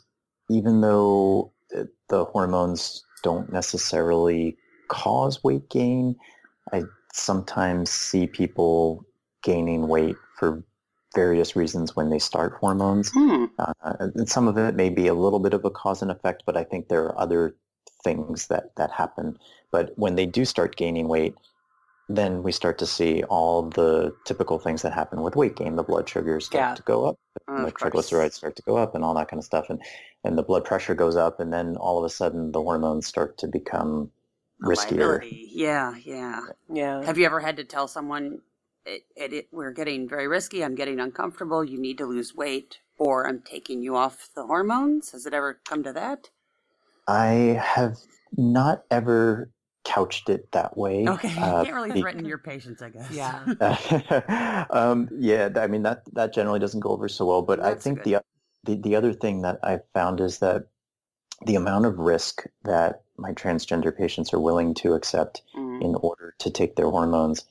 even 0.50 0.81
though 0.81 1.51
uh, 1.77 1.83
the 2.10 2.25
hormones 2.25 3.03
don't 3.24 3.51
necessarily 3.51 4.57
cause 4.88 5.43
weight 5.43 5.69
gain, 5.69 6.15
I 6.71 6.83
sometimes 7.13 7.91
see 7.91 8.25
people 8.25 9.05
gaining 9.43 9.88
weight 9.88 10.15
for 10.39 10.63
various 11.15 11.56
reasons 11.56 11.96
when 11.96 12.10
they 12.10 12.20
start 12.20 12.53
hormones. 12.60 13.10
Hmm. 13.13 13.46
Uh, 13.60 13.74
and 14.00 14.30
some 14.30 14.48
of 14.48 14.58
it 14.58 14.75
may 14.75 14.89
be 14.89 15.08
a 15.08 15.13
little 15.13 15.39
bit 15.39 15.53
of 15.53 15.65
a 15.65 15.70
cause 15.70 16.01
and 16.01 16.12
effect, 16.12 16.44
but 16.46 16.56
I 16.58 16.63
think 16.63 16.88
there 16.88 17.03
are 17.06 17.20
other 17.20 17.56
things 18.03 18.48
that, 18.48 18.75
that 18.77 18.91
happen. 18.91 19.38
But 19.72 19.91
when 19.98 20.15
they 20.15 20.25
do 20.25 20.46
start 20.46 20.75
gaining 20.75 21.08
weight, 21.08 21.36
then 22.10 22.44
we 22.44 22.51
start 22.51 22.77
to 22.80 22.86
see 22.86 23.24
all 23.24 23.63
the 23.70 24.13
typical 24.25 24.60
things 24.60 24.82
that 24.82 24.91
happen 24.91 25.22
with 25.22 25.36
weight 25.36 25.56
gain. 25.56 25.75
The 25.77 25.84
blood 25.84 26.10
sugars 26.10 26.46
start 26.46 26.72
Yeah. 26.72 26.75
to 26.75 26.82
go 26.84 27.06
up, 27.06 27.20
Of 27.48 27.65
the 27.65 27.72
course. 27.72 28.10
triglycerides 28.10 28.34
start 28.34 28.56
to 28.58 28.62
go 28.63 28.75
up, 28.75 28.96
and 28.96 29.03
all 29.03 29.13
that 29.13 29.30
kind 29.30 29.39
of 29.39 29.46
stuff. 29.46 29.70
And 29.70 29.82
and 30.24 30.38
the 30.38 30.44
blood 30.44 30.65
pressure 30.65 30.94
goes 30.94 31.15
up, 31.15 31.39
and 31.39 31.51
then 31.53 31.77
all 31.77 31.98
of 31.98 32.03
a 32.03 32.10
sudden 32.10 32.51
the 32.51 32.62
hormones 32.62 33.08
start 33.08 33.38
to 33.39 33.48
become 33.48 34.12
A 34.62 34.65
riskier. 34.68 34.98
liability. 35.00 35.50
Yeah, 35.53 35.96
yeah. 36.03 36.41
yeah 36.72 37.03
Have 37.03 37.18
you 37.18 37.25
ever 37.25 37.39
had 37.39 37.56
to 37.58 37.63
tell 37.63 37.88
someone, 37.88 38.41
it, 38.86 39.04
it, 39.16 39.34
it, 39.34 39.48
we're 39.52 39.72
getting 39.72 40.08
very 40.08 40.28
risky, 40.28 40.64
I'm 40.64 40.76
getting 40.76 41.00
uncomfortable, 41.00 41.64
you 41.64 41.80
need 41.80 41.98
to 42.00 42.06
lose 42.06 42.36
weight, 42.36 42.80
or 42.98 43.28
I'm 43.28 43.42
taking 43.42 43.82
you 43.82 43.96
off 43.96 44.30
the 44.36 44.46
hormones? 44.46 45.12
Has 45.12 45.26
it 45.26 45.34
ever 45.34 45.60
come 45.66 45.84
to 45.84 45.94
that? 45.94 46.30
I 47.08 47.60
have 47.62 47.98
not 48.38 48.84
ever 48.90 49.50
couched 49.84 50.30
it 50.30 50.52
that 50.52 50.78
way. 50.78 51.08
Okay, 51.08 51.34
you 51.34 51.42
uh, 51.42 51.64
can't 51.64 51.76
really 51.76 51.92
be- 51.92 52.02
threaten 52.02 52.26
your 52.26 52.38
patients, 52.38 52.82
I 52.82 52.90
guess. 52.90 53.12
Yeah. 53.12 54.66
um, 54.70 55.10
yeah, 55.18 55.50
I 55.56 55.68
mean 55.68 55.84
that 55.84 56.04
that 56.14 56.34
generally 56.34 56.60
doesn't 56.60 56.80
go 56.80 56.90
over 56.90 57.10
so 57.10 57.26
well. 57.26 57.42
But 57.42 57.60
I 57.60 57.74
think 57.74 58.04
good. 58.04 58.22
the, 58.64 58.76
the 58.76 58.82
the 58.82 58.96
other 58.96 59.14
thing 59.14 59.42
that 59.42 59.60
I've 59.64 59.82
found 59.94 60.22
is 60.22 60.38
that 60.40 60.68
the 61.46 61.56
amount 61.56 61.88
of 61.88 61.98
risk 61.98 62.44
that 62.64 63.02
my 63.18 63.32
transgender 63.32 63.96
patients 63.96 64.34
are 64.34 64.40
willing 64.40 64.76
to 64.76 64.94
accept 64.94 65.42
Mm. 65.56 65.84
in 65.84 65.96
order 65.96 66.36
to 66.40 66.50
take 66.50 66.76
their 66.76 66.90
hormones 66.90 67.46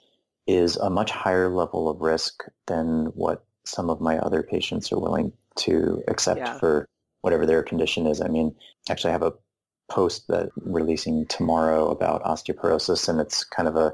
is 0.51 0.77
a 0.77 0.91
much 0.91 1.11
higher 1.11 1.49
level 1.49 1.89
of 1.89 2.01
risk 2.01 2.45
than 2.67 3.07
what 3.15 3.45
some 3.65 3.91
of 3.91 4.01
my 4.01 4.19
other 4.19 4.43
patients 4.43 4.91
are 4.93 4.99
willing 4.99 5.33
to 5.57 6.03
accept 6.09 6.41
Yeah. 6.41 6.59
for 6.59 6.89
whatever 7.21 7.45
their 7.47 7.63
condition 7.63 8.07
is. 8.07 8.21
I 8.21 8.29
mean, 8.29 8.55
actually 8.89 9.11
I 9.11 9.13
have 9.13 9.23
a 9.23 9.35
post 9.91 10.29
that 10.29 10.49
releasing 10.57 11.27
tomorrow 11.27 11.91
about 11.91 12.23
osteoporosis 12.25 13.09
and 13.09 13.21
it's 13.21 13.45
kind 13.45 13.69
of 13.69 13.77
a 13.77 13.93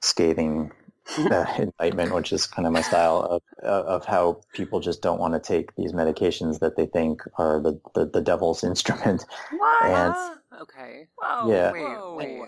scathing 0.00 0.70
uh, 1.18 1.46
indictment, 1.58 2.14
which 2.14 2.32
is 2.32 2.46
kind 2.46 2.66
of 2.66 2.72
my 2.72 2.82
style 2.82 3.20
of, 3.22 3.42
of 3.62 4.04
how 4.04 4.40
people 4.52 4.78
just 4.78 5.00
don't 5.02 5.18
want 5.18 5.32
to 5.34 5.40
take 5.40 5.74
these 5.74 5.92
medications 5.92 6.60
that 6.60 6.76
they 6.76 6.84
think 6.86 7.22
are 7.38 7.60
the, 7.60 7.80
the, 7.94 8.04
the 8.06 8.20
devil's 8.20 8.62
instrument. 8.72 9.24
What? 9.56 9.84
And- 9.86 10.14
okay 10.60 11.06
Whoa, 11.16 11.50
Yeah. 11.50 11.72
wait 11.72 11.82
whoa. 11.82 12.14
wait 12.16 12.40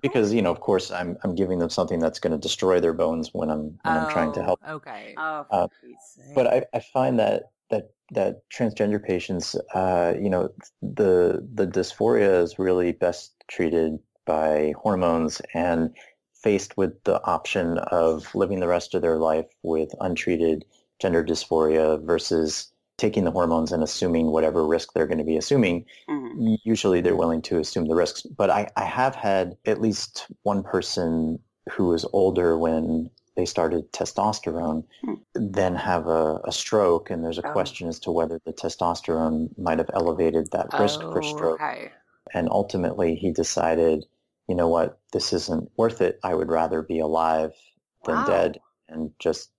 Because, 0.00 0.32
you 0.32 0.40
know, 0.42 0.50
of 0.50 0.60
course, 0.60 0.90
I'm, 0.90 1.16
I'm 1.24 1.34
giving 1.34 1.58
them 1.58 1.70
something 1.70 1.98
that's 1.98 2.20
going 2.20 2.32
to 2.32 2.38
destroy 2.38 2.80
their 2.80 2.92
bones 2.92 3.30
when 3.32 3.50
I'm, 3.50 3.78
when 3.82 3.96
I'm 3.96 4.06
trying 4.06 4.32
to 4.32 4.40
Oh, 4.40 4.44
help. 4.44 4.60
okay. 4.68 5.14
Oh, 5.16 5.46
Uh, 5.50 5.66
for 5.68 6.34
But 6.34 6.46
I, 6.46 6.64
I 6.72 6.80
find 6.80 7.18
that, 7.18 7.50
that, 7.70 7.90
that 8.12 8.42
transgender 8.50 9.02
patients, 9.04 9.56
uh, 9.74 10.14
you 10.20 10.30
know, 10.30 10.50
the, 10.80 11.46
the 11.54 11.66
dysphoria 11.66 12.42
is 12.42 12.58
really 12.58 12.92
best 12.92 13.34
treated 13.48 13.98
by 14.26 14.74
hormones 14.78 15.42
and 15.54 15.94
faced 16.34 16.76
with 16.76 17.02
the 17.04 17.22
option 17.24 17.78
of 17.78 18.32
living 18.34 18.60
the 18.60 18.68
rest 18.68 18.94
of 18.94 19.02
their 19.02 19.18
life 19.18 19.46
with 19.62 19.90
untreated 20.00 20.64
gender 21.00 21.24
dysphoria 21.24 22.00
versus 22.04 22.72
taking 23.00 23.24
the 23.24 23.30
hormones 23.32 23.72
and 23.72 23.82
assuming 23.82 24.26
whatever 24.28 24.66
risk 24.66 24.92
they're 24.92 25.06
going 25.06 25.18
to 25.18 25.24
be 25.24 25.36
assuming, 25.36 25.86
Mhm. 26.08 26.58
usually 26.64 27.00
they're 27.00 27.16
willing 27.16 27.42
to 27.42 27.58
assume 27.58 27.86
the 27.86 27.94
risks. 27.94 28.22
But 28.22 28.50
I, 28.50 28.68
I 28.76 28.84
have 28.84 29.14
had 29.14 29.56
at 29.66 29.80
least 29.80 30.26
one 30.42 30.62
person 30.62 31.38
who 31.72 31.86
was 31.88 32.04
older 32.12 32.58
when 32.58 33.10
they 33.36 33.46
started 33.46 33.90
testosterone 33.92 34.84
Hmm. 35.04 35.14
then 35.34 35.74
have 35.76 36.06
a, 36.08 36.40
a 36.44 36.52
stroke 36.52 37.10
and 37.10 37.24
there's 37.24 37.38
a 37.38 37.42
Oh. 37.44 37.52
question 37.52 37.88
as 37.88 37.98
to 38.00 38.10
whether 38.10 38.40
the 38.44 38.52
testosterone 38.52 39.56
might 39.58 39.78
have 39.78 39.90
elevated 39.94 40.50
that 40.52 40.66
risk 40.78 41.00
for 41.12 41.22
Oh, 41.22 41.26
stroke 41.26 41.60
okay 41.60 41.92
and 42.34 42.48
ultimately 42.50 43.14
he 43.14 43.32
decided 43.32 44.04
you 44.48 44.54
know 44.54 44.68
what 44.68 44.98
this 45.12 45.32
isn't 45.32 45.70
worth 45.76 46.00
it 46.00 46.18
i 46.24 46.34
would 46.34 46.48
rather 46.50 46.82
be 46.82 46.98
alive 46.98 47.52
than 48.04 48.16
Wow. 48.16 48.24
dead 48.24 48.60
and 48.88 49.12
just 49.18 49.50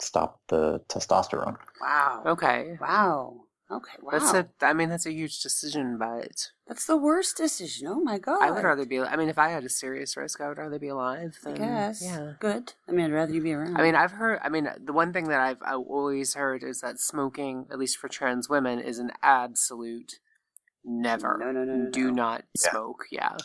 stop 0.00 0.40
the 0.48 0.80
testosterone 0.88 1.56
Wow. 1.80 2.22
okay 2.26 2.76
Wow. 2.80 3.42
Okay. 3.68 3.96
Wow. 4.00 4.10
that's 4.12 4.32
a 4.32 4.46
i 4.60 4.72
mean 4.72 4.88
that's 4.88 5.06
a 5.06 5.12
huge 5.12 5.42
decision 5.42 5.98
but 5.98 6.50
That's 6.68 6.86
the 6.86 6.96
worst 6.96 7.36
decision. 7.36 7.88
Oh 7.88 8.00
my 8.00 8.18
god. 8.18 8.40
i 8.40 8.50
would 8.50 8.62
rather 8.62 8.86
be 8.86 9.00
i 9.00 9.16
mean 9.16 9.28
if 9.28 9.38
i 9.38 9.48
had 9.48 9.64
a 9.64 9.68
serious 9.68 10.16
risk 10.16 10.40
i 10.40 10.48
would 10.48 10.58
rather 10.58 10.78
be 10.78 10.86
alive 10.88 11.36
I 11.44 11.50
than 11.50 11.56
guess. 11.60 12.00
yeah 12.02 12.34
Good. 12.38 12.74
I 12.88 12.92
mean, 12.92 13.06
I'd 13.06 13.12
rather 13.12 13.32
you 13.34 13.42
be 13.42 13.52
around. 13.52 13.76
I 13.76 13.82
mean, 13.82 13.96
I've 13.96 14.12
heard. 14.12 14.38
I 14.44 14.48
mean, 14.48 14.68
the 14.80 14.92
one 14.92 15.12
thing 15.12 15.24
that 15.28 15.40
I've, 15.40 15.58
I've 15.62 15.80
always 15.88 16.34
heard 16.34 16.62
is 16.62 16.80
that 16.82 17.00
smoking, 17.00 17.66
at 17.72 17.78
least 17.78 17.96
for 17.98 18.08
trans 18.08 18.48
women, 18.48 18.78
is 18.78 18.98
an 19.00 19.10
absolute 19.22 20.20
never. 20.84 21.36
No, 21.40 21.50
no, 21.50 21.64
no, 21.64 21.74
no, 21.76 21.90
Do 21.90 22.08
no. 22.08 22.10
not 22.12 22.44
Yeah. 22.62 22.70
smoke. 22.70 23.04
Yeah. 23.10 23.36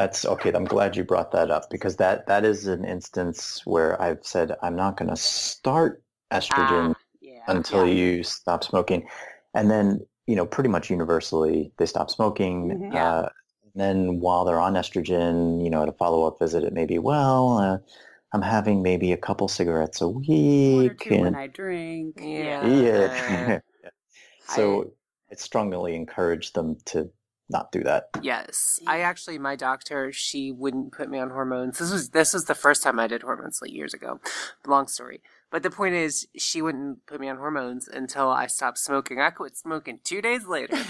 That's 0.00 0.24
okay 0.24 0.50
i'm 0.54 0.64
glad 0.64 0.96
you 0.96 1.04
brought 1.04 1.30
that 1.32 1.50
up 1.50 1.68
because 1.70 1.96
that 1.96 2.26
that 2.26 2.44
is 2.44 2.66
an 2.66 2.84
instance 2.84 3.60
where 3.64 4.00
i've 4.00 4.18
said 4.22 4.56
i'm 4.62 4.76
not 4.76 4.96
going 4.96 5.10
to 5.10 5.16
start 5.16 6.02
estrogen 6.32 6.94
Ah, 6.94 7.00
yeah. 7.20 7.32
yeah, 7.32 7.42
until 7.48 7.86
yeah. 7.86 7.94
you 7.94 8.22
stop 8.22 8.64
smoking. 8.64 9.06
And 9.54 9.70
then, 9.70 10.06
you 10.26 10.36
know, 10.36 10.46
pretty 10.46 10.68
much 10.68 10.90
universally, 10.90 11.72
they 11.78 11.86
stop 11.86 12.10
smoking. 12.10 12.70
Mm-hmm. 12.70 12.96
Uh, 12.96 13.28
and 13.62 13.72
then 13.74 14.20
while 14.20 14.44
they're 14.44 14.60
on 14.60 14.74
estrogen, 14.74 15.62
you 15.62 15.70
know, 15.70 15.82
at 15.82 15.88
a 15.88 15.92
follow-up 15.92 16.38
visit, 16.38 16.64
it 16.64 16.72
may 16.72 16.86
be, 16.86 16.98
well, 16.98 17.58
uh, 17.58 17.78
I'm 18.32 18.42
having 18.42 18.82
maybe 18.82 19.12
a 19.12 19.16
couple 19.16 19.48
cigarettes 19.48 20.00
a 20.00 20.08
week. 20.08 21.06
and, 21.10 21.22
when 21.22 21.34
I 21.34 21.48
drink. 21.48 22.20
Yeah. 22.22 22.66
Yeah. 22.66 23.58
so 24.48 24.82
I, 24.82 24.86
it 25.32 25.40
strongly 25.40 25.94
encouraged 25.94 26.54
them 26.54 26.76
to 26.86 27.10
not 27.50 27.72
do 27.72 27.82
that. 27.82 28.08
Yes, 28.22 28.80
I 28.86 29.00
actually, 29.00 29.38
my 29.38 29.56
doctor, 29.56 30.12
she 30.12 30.52
wouldn't 30.52 30.92
put 30.92 31.10
me 31.10 31.18
on 31.18 31.30
hormones. 31.30 31.78
This 31.78 31.92
was 31.92 32.10
this 32.10 32.32
was 32.32 32.44
the 32.46 32.54
first 32.54 32.82
time 32.82 32.98
I 32.98 33.06
did 33.06 33.22
hormones, 33.22 33.60
like 33.60 33.72
years 33.72 33.94
ago. 33.94 34.20
Long 34.66 34.86
story, 34.86 35.20
but 35.50 35.64
the 35.64 35.70
point 35.70 35.94
is, 35.94 36.28
she 36.36 36.62
wouldn't 36.62 37.06
put 37.06 37.20
me 37.20 37.28
on 37.28 37.36
hormones 37.36 37.88
until 37.88 38.28
I 38.28 38.46
stopped 38.46 38.78
smoking. 38.78 39.20
I 39.20 39.30
quit 39.30 39.56
smoking 39.56 39.98
two 40.04 40.22
days 40.22 40.46
later. 40.46 40.76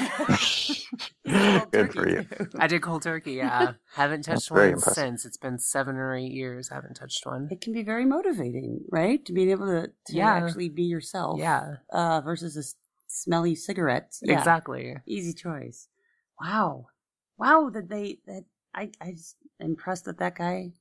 Good 1.70 1.92
for 1.92 2.08
you. 2.08 2.26
I 2.58 2.66
did 2.66 2.82
cold 2.82 3.02
turkey. 3.02 3.32
Yeah, 3.32 3.72
haven't 3.94 4.22
touched 4.22 4.50
one 4.50 4.78
since. 4.78 5.24
It's 5.24 5.38
been 5.38 5.58
seven 5.58 5.96
or 5.96 6.14
eight 6.14 6.32
years. 6.32 6.70
I 6.70 6.74
haven't 6.74 6.94
touched 6.94 7.24
one. 7.24 7.48
It 7.50 7.60
can 7.60 7.72
be 7.72 7.82
very 7.82 8.04
motivating, 8.04 8.80
right? 8.90 9.24
To 9.24 9.32
be 9.32 9.50
able 9.50 9.66
to, 9.66 9.86
to 10.06 10.16
yeah. 10.16 10.34
actually 10.34 10.68
be 10.68 10.84
yourself. 10.84 11.38
Yeah. 11.38 11.76
Uh, 11.90 12.20
versus 12.20 12.56
a 12.56 12.64
smelly 13.06 13.54
cigarette. 13.54 14.16
Yeah. 14.22 14.38
Exactly. 14.38 14.96
Easy 15.06 15.32
choice. 15.32 15.88
Wow. 16.40 16.86
Wow, 17.38 17.70
that 17.72 17.88
they 17.88 18.18
that 18.26 18.44
I 18.74 18.90
I 19.00 19.12
just 19.12 19.36
impressed 19.58 20.04
that 20.06 20.18
that 20.18 20.36
guy 20.36 20.72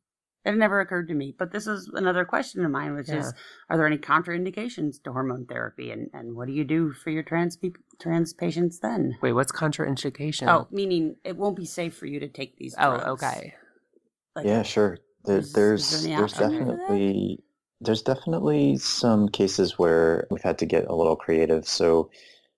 it 0.46 0.56
never 0.56 0.80
occurred 0.80 1.10
to 1.10 1.14
me. 1.14 1.36
But 1.38 1.52
this 1.52 1.68
is 1.68 1.90
another 1.94 2.26
question 2.26 2.64
of 2.64 2.72
mine, 2.72 2.96
which 2.96 3.10
yeah. 3.10 3.20
is 3.20 3.34
are 3.70 3.78
there 3.78 3.86
any 3.86 3.98
contraindications 3.98 5.02
to 5.04 5.12
hormone 5.12 5.46
therapy 5.46 5.92
and, 5.92 6.10
and 6.14 6.36
what 6.36 6.48
do 6.48 6.54
you 6.54 6.64
do 6.64 6.92
for 6.92 7.10
your 7.10 7.24
trans 7.24 7.58
pe- 7.58 7.72
trans 8.00 8.34
patients 8.34 8.80
then? 8.80 9.18
Wait, 9.22 9.34
what's 9.34 9.52
contraindication? 9.52 10.48
Oh, 10.48 10.68
meaning 10.72 11.16
it 11.24 11.36
won't 11.36 11.58
be 11.58 11.66
safe 11.66 11.96
for 11.96 12.06
you 12.06 12.20
to 12.22 12.30
take 12.30 12.58
these 12.58 12.76
oh, 12.78 12.98
drugs. 12.98 13.04
Oh, 13.06 13.12
okay. 13.14 13.54
Like, 14.36 14.46
yeah, 14.46 14.64
sure. 14.64 14.98
There, 15.26 15.42
there's 15.42 16.04
there 16.04 16.18
there's 16.18 16.34
definitely 16.34 17.44
there's 17.82 18.02
definitely 18.02 18.78
some 18.78 19.28
cases 19.28 19.78
where 19.78 20.28
we've 20.32 20.42
had 20.42 20.58
to 20.60 20.66
get 20.66 20.88
a 20.88 20.96
little 20.96 21.18
creative. 21.18 21.68
So 21.68 22.10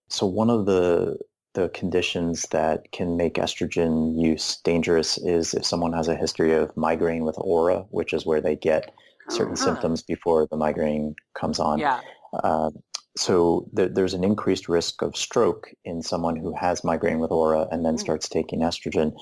so 0.08 0.28
one 0.28 0.52
of 0.52 0.68
the 0.68 1.18
the 1.54 1.70
conditions 1.70 2.44
that 2.52 2.92
can 2.92 3.18
make 3.18 3.36
estrogen 3.36 4.20
use 4.22 4.58
dangerous 4.64 5.18
is 5.18 5.54
if 5.54 5.66
someone 5.66 5.94
has 5.94 6.08
a 6.08 6.16
history 6.16 6.54
of 6.54 6.76
migraine 6.78 7.26
with 7.26 7.36
aura, 7.38 7.86
which 7.90 8.14
is 8.14 8.26
where 8.26 8.42
they 8.42 8.56
get 8.56 8.94
certain 9.30 9.54
uh-huh. 9.54 9.66
symptoms 9.66 10.02
before 10.02 10.48
the 10.48 10.58
migraine 10.58 11.16
comes 11.34 11.60
on. 11.60 11.80
Yeah. 11.80 12.00
Uh, 12.34 12.72
so 13.18 13.68
th- 13.76 13.92
there's 13.94 14.14
an 14.14 14.24
increased 14.24 14.70
risk 14.70 15.02
of 15.02 15.18
stroke 15.18 15.74
in 15.84 16.02
someone 16.02 16.38
who 16.38 16.56
has 16.56 16.84
migraine 16.84 17.20
with 17.20 17.32
aura 17.32 17.68
and 17.72 17.86
then 17.86 17.96
mm. 17.96 18.00
starts 18.00 18.30
taking 18.30 18.62
estrogen. 18.62 19.14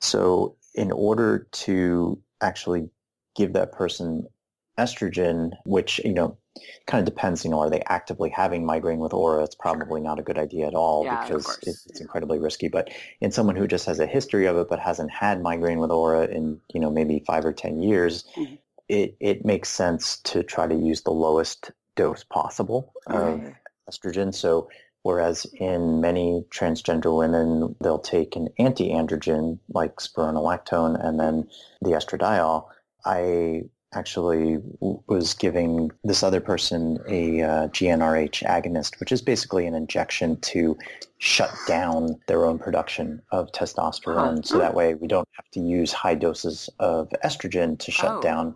So 0.00 0.56
in 0.74 0.92
order 0.92 1.46
to 1.52 2.20
actually 2.42 2.90
give 3.34 3.54
that 3.54 3.72
person 3.72 4.26
estrogen, 4.78 5.52
which, 5.64 6.00
you 6.04 6.12
know, 6.12 6.36
kind 6.86 7.00
of 7.00 7.12
depends, 7.12 7.44
you 7.44 7.50
know, 7.50 7.60
are 7.60 7.70
they 7.70 7.82
actively 7.86 8.30
having 8.30 8.64
migraine 8.64 8.98
with 8.98 9.12
aura? 9.12 9.44
It's 9.44 9.54
probably 9.54 10.00
not 10.00 10.18
a 10.18 10.22
good 10.22 10.38
idea 10.38 10.66
at 10.66 10.74
all 10.74 11.04
yeah, 11.04 11.22
because 11.22 11.58
it's, 11.62 11.86
it's 11.86 12.00
incredibly 12.00 12.38
risky. 12.38 12.68
But 12.68 12.90
in 13.20 13.30
someone 13.30 13.56
who 13.56 13.66
just 13.66 13.86
has 13.86 14.00
a 14.00 14.06
history 14.06 14.46
of 14.46 14.56
it 14.56 14.68
but 14.68 14.78
hasn't 14.78 15.10
had 15.10 15.42
migraine 15.42 15.78
with 15.78 15.90
aura 15.90 16.26
in, 16.26 16.60
you 16.72 16.80
know, 16.80 16.90
maybe 16.90 17.22
five 17.26 17.44
or 17.44 17.52
10 17.52 17.80
years, 17.80 18.24
mm-hmm. 18.36 18.54
it, 18.88 19.16
it 19.20 19.44
makes 19.44 19.68
sense 19.68 20.18
to 20.18 20.42
try 20.42 20.66
to 20.66 20.74
use 20.74 21.02
the 21.02 21.10
lowest 21.10 21.70
dose 21.96 22.24
possible 22.24 22.92
of 23.06 23.40
estrogen. 23.90 24.34
So 24.34 24.68
whereas 25.02 25.46
in 25.54 26.00
many 26.00 26.44
transgender 26.50 27.16
women, 27.16 27.74
they'll 27.80 27.98
take 27.98 28.36
an 28.36 28.48
anti-androgen 28.58 29.58
like 29.68 29.96
spironolactone 29.96 31.02
and 31.04 31.18
then 31.18 31.48
the 31.80 31.90
estradiol. 31.90 32.66
I 33.04 33.62
actually 33.92 34.58
was 34.80 35.34
giving 35.34 35.90
this 36.04 36.22
other 36.22 36.40
person 36.40 36.98
a 37.08 37.42
uh, 37.42 37.68
GnRH 37.68 38.44
agonist, 38.44 39.00
which 39.00 39.12
is 39.12 39.20
basically 39.20 39.66
an 39.66 39.74
injection 39.74 40.40
to 40.40 40.76
shut 41.18 41.52
down 41.66 42.18
their 42.28 42.44
own 42.44 42.58
production 42.58 43.20
of 43.32 43.50
testosterone. 43.52 44.36
Huh. 44.36 44.42
So 44.42 44.58
that 44.58 44.74
way 44.74 44.94
we 44.94 45.08
don't 45.08 45.28
have 45.32 45.50
to 45.52 45.60
use 45.60 45.92
high 45.92 46.14
doses 46.14 46.70
of 46.78 47.08
estrogen 47.24 47.78
to 47.78 47.90
shut 47.90 48.18
oh. 48.18 48.20
down 48.20 48.54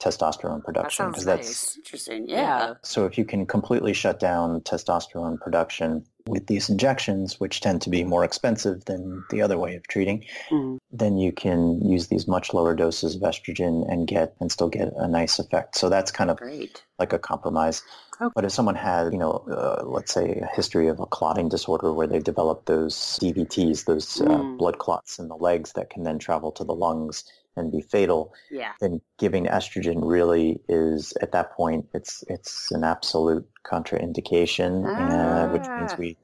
testosterone 0.00 0.62
production 0.62 1.08
because 1.08 1.24
that 1.24 1.38
that's 1.38 1.76
interesting. 1.76 2.28
Yeah. 2.28 2.74
So 2.82 3.04
if 3.04 3.18
you 3.18 3.24
can 3.24 3.46
completely 3.46 3.92
shut 3.92 4.20
down 4.20 4.60
testosterone 4.60 5.40
production 5.40 6.04
with 6.26 6.46
these 6.46 6.68
injections, 6.68 7.40
which 7.40 7.60
tend 7.60 7.80
to 7.82 7.90
be 7.90 8.04
more 8.04 8.24
expensive 8.24 8.84
than 8.84 9.24
the 9.30 9.40
other 9.40 9.58
way 9.58 9.74
of 9.76 9.86
treating, 9.88 10.24
mm-hmm. 10.50 10.76
then 10.92 11.16
you 11.16 11.32
can 11.32 11.80
use 11.80 12.08
these 12.08 12.28
much 12.28 12.52
lower 12.52 12.74
doses 12.74 13.16
of 13.16 13.22
estrogen 13.22 13.90
and 13.90 14.06
get 14.06 14.34
and 14.40 14.52
still 14.52 14.68
get 14.68 14.92
a 14.96 15.08
nice 15.08 15.38
effect. 15.38 15.76
So 15.76 15.88
that's 15.88 16.10
kind 16.10 16.30
of 16.30 16.36
Great. 16.36 16.82
like 16.98 17.12
a 17.12 17.18
compromise. 17.18 17.82
Okay. 18.20 18.32
But 18.34 18.44
if 18.44 18.52
someone 18.52 18.74
had, 18.74 19.12
you 19.12 19.18
know, 19.18 19.44
uh, 19.48 19.84
let's 19.86 20.12
say 20.12 20.40
a 20.42 20.54
history 20.54 20.88
of 20.88 20.98
a 20.98 21.06
clotting 21.06 21.48
disorder 21.48 21.92
where 21.92 22.06
they've 22.06 22.22
developed 22.22 22.66
those 22.66 22.96
DVTs, 23.22 23.84
those 23.84 24.20
uh, 24.20 24.24
mm. 24.24 24.58
blood 24.58 24.78
clots 24.78 25.18
in 25.18 25.28
the 25.28 25.36
legs 25.36 25.72
that 25.74 25.88
can 25.88 26.02
then 26.02 26.18
travel 26.18 26.50
to 26.52 26.64
the 26.64 26.74
lungs 26.74 27.24
and 27.58 27.72
be 27.72 27.80
fatal, 27.80 28.32
yeah. 28.50 28.72
then 28.80 29.00
giving 29.18 29.46
estrogen 29.46 29.98
really 30.02 30.60
is 30.68 31.12
at 31.20 31.32
that 31.32 31.52
point 31.52 31.86
it's 31.92 32.24
it's 32.28 32.70
an 32.70 32.84
absolute 32.84 33.46
contraindication, 33.64 34.84
ah. 34.86 34.90
uh, 34.90 35.48
which 35.52 35.66
means 35.68 35.92
ah. 35.92 35.96
we 35.98 36.16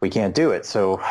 we 0.00 0.10
can't 0.10 0.34
do 0.34 0.50
it. 0.50 0.64
So, 0.64 1.02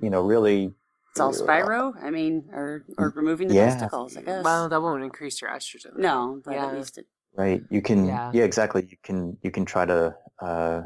you 0.00 0.10
know, 0.10 0.22
really. 0.22 0.72
It's 1.10 1.20
all 1.20 1.32
spiro. 1.32 1.94
I 2.00 2.10
mean, 2.10 2.44
or 2.52 2.84
or 2.98 3.12
removing 3.16 3.48
the 3.48 3.54
yeah. 3.54 3.70
testicles. 3.70 4.16
I 4.16 4.22
guess. 4.22 4.44
Well, 4.44 4.68
that 4.68 4.82
won't 4.82 5.02
increase 5.02 5.40
your 5.40 5.50
estrogen. 5.50 5.96
No, 5.96 6.42
but 6.44 6.54
yeah. 6.54 6.66
at 6.66 6.74
least 6.74 6.98
it. 6.98 7.06
Right. 7.34 7.62
You 7.70 7.80
can. 7.80 8.06
Yeah. 8.06 8.30
yeah. 8.34 8.44
Exactly. 8.44 8.86
You 8.88 8.96
can. 9.02 9.38
You 9.42 9.50
can 9.50 9.64
try 9.64 9.86
to 9.86 10.14
uh, 10.42 10.82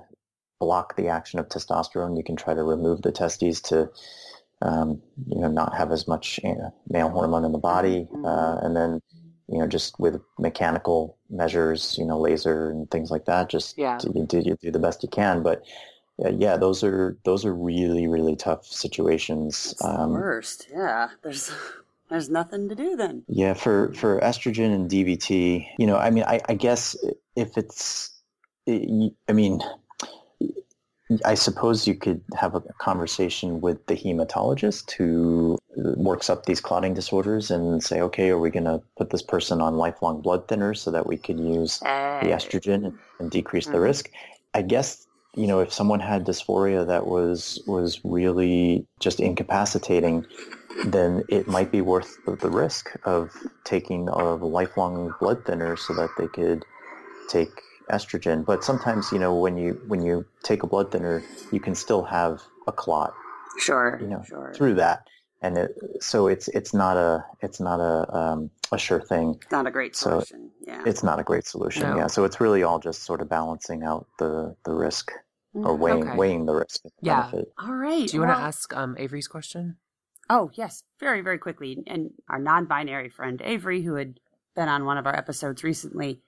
block 0.60 0.94
the 0.96 1.08
action 1.08 1.40
of 1.40 1.48
testosterone. 1.48 2.16
You 2.16 2.22
can 2.22 2.36
try 2.36 2.54
to 2.54 2.62
remove 2.62 3.02
the 3.02 3.10
testes 3.10 3.60
to 3.62 3.90
um, 4.62 5.00
you 5.26 5.40
know, 5.40 5.48
not 5.48 5.76
have 5.76 5.92
as 5.92 6.06
much 6.06 6.40
male 6.88 7.08
hormone 7.08 7.44
in 7.44 7.52
the 7.52 7.58
body, 7.58 8.08
uh, 8.24 8.58
and 8.62 8.76
then 8.76 9.00
you 9.50 9.58
know, 9.58 9.66
just 9.66 9.98
with 9.98 10.20
mechanical 10.38 11.18
measures, 11.28 11.96
you 11.98 12.06
know, 12.06 12.18
laser 12.18 12.70
and 12.70 12.88
things 12.90 13.10
like 13.10 13.24
that, 13.24 13.50
just 13.50 13.76
yeah. 13.76 13.98
you, 14.14 14.24
do, 14.24 14.38
you 14.38 14.56
do 14.62 14.70
the 14.70 14.78
best 14.78 15.02
you 15.02 15.08
can. 15.08 15.42
But 15.42 15.64
uh, 16.24 16.30
yeah, 16.30 16.56
those 16.56 16.84
are 16.84 17.16
those 17.24 17.44
are 17.44 17.54
really 17.54 18.06
really 18.06 18.36
tough 18.36 18.64
situations. 18.64 19.74
Um, 19.82 20.12
worst, 20.12 20.68
yeah. 20.70 21.08
There's 21.22 21.50
there's 22.10 22.28
nothing 22.28 22.68
to 22.68 22.74
do 22.74 22.96
then. 22.96 23.24
Yeah, 23.28 23.54
for 23.54 23.92
for 23.94 24.20
estrogen 24.20 24.74
and 24.74 24.90
DVT, 24.90 25.66
you 25.78 25.86
know, 25.86 25.96
I 25.96 26.10
mean, 26.10 26.24
I, 26.24 26.40
I 26.48 26.54
guess 26.54 26.96
if 27.34 27.56
it's, 27.56 28.10
I 28.68 29.32
mean, 29.32 29.60
I 31.24 31.34
suppose 31.34 31.86
you 31.86 31.94
could 31.94 32.22
have 32.36 32.54
a 32.54 32.60
conversation 32.78 33.60
with 33.60 33.84
the 33.86 33.94
hematologist 33.94 34.92
who 34.92 35.58
works 35.76 36.30
up 36.30 36.46
these 36.46 36.60
clotting 36.60 36.94
disorders 36.94 37.50
and 37.50 37.82
say, 37.82 38.00
okay, 38.00 38.30
are 38.30 38.38
we 38.38 38.50
going 38.50 38.64
to 38.64 38.80
put 38.96 39.10
this 39.10 39.22
person 39.22 39.60
on 39.60 39.76
lifelong 39.76 40.20
blood 40.20 40.46
thinners 40.46 40.78
so 40.78 40.90
that 40.90 41.06
we 41.06 41.16
can 41.16 41.52
use 41.52 41.80
the 41.80 42.28
estrogen 42.28 42.96
and, 43.18 43.30
decrease 43.30 43.64
mm-hmm. 43.64 43.74
the 43.74 43.80
risk? 43.80 44.10
I 44.54 44.62
guess 44.62 45.06
you 45.36 45.46
know 45.46 45.60
if 45.60 45.72
someone 45.72 46.00
had 46.00 46.26
dysphoria 46.26 46.84
that 46.86 47.06
was 47.06 47.62
was 47.66 48.00
really 48.04 48.86
just 48.98 49.20
incapacitating, 49.20 50.26
then 50.86 51.24
it 51.28 51.46
might 51.46 51.70
be 51.70 51.80
worth 51.80 52.16
the, 52.26 52.36
the 52.36 52.50
risk 52.50 52.90
of 53.04 53.32
taking 53.64 54.08
a 54.08 54.34
lifelong 54.34 55.14
blood 55.20 55.44
thinner 55.44 55.76
so 55.76 55.94
that 55.94 56.10
they 56.18 56.26
could 56.28 56.64
take 57.28 57.50
estrogen. 57.90 58.44
But 58.44 58.64
sometimes, 58.64 59.12
you 59.12 59.18
know, 59.18 59.34
when 59.34 59.56
you 59.56 59.80
when 59.86 60.02
you 60.02 60.26
take 60.42 60.62
a 60.62 60.66
blood 60.66 60.92
thinner, 60.92 61.22
you 61.52 61.60
can 61.60 61.74
still 61.74 62.02
have 62.04 62.42
a 62.66 62.72
clot. 62.72 63.12
Sure. 63.58 63.98
You 64.00 64.08
know, 64.08 64.22
sure. 64.26 64.52
through 64.54 64.74
that, 64.74 65.06
and 65.42 65.58
it, 65.58 65.76
so 66.00 66.26
it's 66.26 66.48
it's 66.48 66.72
not 66.72 66.96
a 66.96 67.24
it's 67.40 67.60
not 67.60 67.80
a 67.80 68.16
um, 68.16 68.50
a 68.72 68.78
sure 68.78 69.00
thing. 69.00 69.38
It's 69.42 69.52
not 69.52 69.66
a 69.66 69.70
great 69.70 69.96
solution. 69.96 70.50
So 70.64 70.70
yeah. 70.72 70.82
It's 70.86 71.02
not 71.02 71.18
a 71.18 71.22
great 71.22 71.46
solution. 71.46 71.82
No. 71.82 71.96
Yeah. 71.96 72.06
So 72.06 72.24
it's 72.24 72.40
really 72.40 72.62
all 72.62 72.78
just 72.78 73.02
sort 73.02 73.20
of 73.20 73.28
balancing 73.28 73.82
out 73.82 74.06
the 74.18 74.54
the 74.64 74.72
risk 74.72 75.10
or 75.52 75.76
mm, 75.76 75.78
weighing 75.78 76.08
okay. 76.08 76.16
weighing 76.16 76.46
the 76.46 76.54
risk. 76.54 76.82
yeah. 77.00 77.22
Benefit. 77.30 77.52
All 77.58 77.74
right. 77.74 78.08
Do 78.08 78.16
you 78.16 78.20
well, 78.20 78.28
want 78.28 78.40
to 78.40 78.44
ask 78.44 78.76
um, 78.76 78.96
Avery's 78.98 79.28
question? 79.28 79.76
Oh 80.28 80.50
yes, 80.54 80.84
very 81.00 81.22
very 81.22 81.38
quickly. 81.38 81.82
And 81.86 82.10
our 82.28 82.38
non-binary 82.38 83.08
friend 83.08 83.42
Avery, 83.44 83.82
who 83.82 83.94
had 83.94 84.20
been 84.54 84.68
on 84.68 84.84
one 84.84 84.98
of 84.98 85.06
our 85.06 85.16
episodes 85.16 85.64
recently, 85.64 86.20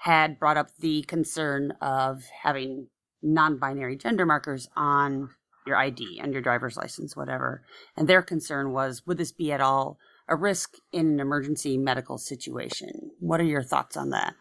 had 0.00 0.38
brought 0.38 0.56
up 0.56 0.74
the 0.78 1.02
concern 1.02 1.74
of 1.82 2.24
having 2.42 2.88
non-binary 3.22 3.96
gender 3.96 4.24
markers 4.24 4.66
on 4.74 5.28
your 5.66 5.76
ID 5.76 6.18
and 6.22 6.32
your 6.32 6.40
driver's 6.40 6.78
license, 6.78 7.14
whatever. 7.14 7.62
And 7.98 8.08
their 8.08 8.22
concern 8.22 8.72
was, 8.72 9.02
would 9.06 9.18
this 9.18 9.30
be 9.30 9.52
at 9.52 9.60
all 9.60 9.98
a 10.26 10.36
risk 10.36 10.76
in 10.90 11.06
an 11.06 11.20
emergency 11.20 11.76
medical 11.76 12.16
situation? 12.16 13.10
What 13.18 13.40
are 13.40 13.44
your 13.44 13.62
thoughts 13.62 13.94
on 13.94 14.08
that? 14.08 14.34